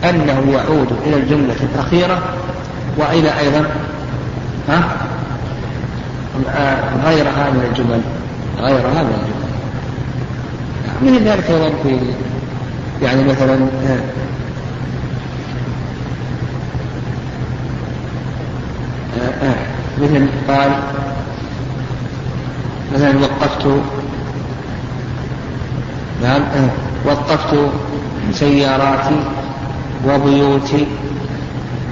أنه 0.09 0.51
يعود 0.51 0.87
إلى 1.05 1.15
الجملة 1.15 1.55
الأخيرة 1.73 2.23
وإلى 2.97 3.39
أيضا 3.39 3.67
ها؟ 4.69 4.83
غيرها 7.05 7.49
من 7.49 7.67
الجمل 7.69 8.01
غيرها 8.59 9.03
من 9.03 9.13
الجمل. 9.21 9.45
من 11.01 11.27
ذلك 11.27 11.49
أيضا 11.49 11.69
في 11.83 11.99
يعني 13.01 13.23
مثلا 13.23 13.57
مثل 20.01 20.27
قال 20.47 20.71
مثلا 22.93 23.19
وقفت 23.19 23.81
نعم 26.23 26.41
وقفت 27.05 27.57
سياراتي 28.31 29.23
وبيوتي 30.07 30.87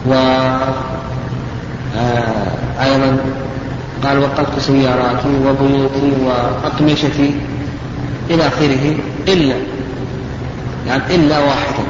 و 0.07 0.13
أيضا 2.81 3.17
قال 4.03 4.19
وقفت 4.19 4.59
سياراتي 4.59 5.29
وبيوتي 5.45 6.11
وأقمشتي 6.25 7.35
إلى 8.29 8.47
آخره 8.47 8.95
إلا 9.27 9.55
يعني 10.87 11.15
إلا 11.15 11.39
واحدا. 11.39 11.83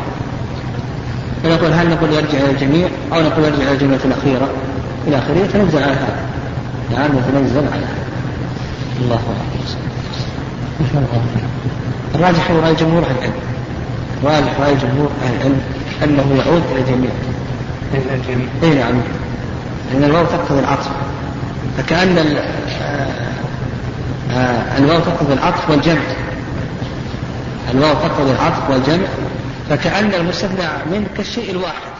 فنقول 1.43 1.73
هل 1.73 1.89
نقول 1.89 2.13
يرجع 2.13 2.37
إلى 2.37 2.51
الجميع 2.51 2.87
أو 3.13 3.21
نقول 3.21 3.43
يرجع 3.43 3.63
إلى 3.63 3.71
الجملة 3.71 3.99
الأخيرة؟ 4.05 4.49
إلى 5.07 5.17
آخره 5.17 5.47
تنزل 5.53 5.83
على 5.83 5.93
هذا. 5.93 6.25
يعني 6.91 7.13
تنزل 7.31 7.67
على 7.73 7.85
هذا. 7.85 8.05
الله 9.01 9.15
أكبر 9.15 11.01
الراجح 12.15 12.51
هو 12.51 12.59
رأي 12.59 12.75
جمهور 12.75 13.03
أهل 13.03 13.15
العلم. 13.17 13.33
راجح 14.23 14.59
رأي 14.59 14.75
جمهور 14.75 15.09
أهل 15.25 15.35
العلم. 15.35 15.61
أنه 16.03 16.43
يعود 16.45 16.63
إلى 16.71 16.79
الجميع. 16.79 17.11
إلى 17.93 18.15
الجميع. 18.15 18.47
إي 18.63 18.69
نعم. 18.69 19.01
لأن 19.91 20.03
الواو 20.03 20.25
تقتضي 20.25 20.59
العطف. 20.59 20.89
فكأن 21.77 22.17
آه، 22.17 23.33
آه، 24.31 24.77
الواو 24.77 24.99
تقتضي 24.99 25.33
العطف 25.33 25.69
والجمع. 25.69 26.01
الواو 27.73 27.93
تقتضي 27.93 28.31
العطف 28.31 28.69
والجمع. 28.69 29.07
فكأن 29.69 30.13
المستثنى 30.13 30.67
منه 30.91 31.07
كالشيء 31.17 31.51
الواحد. 31.51 31.92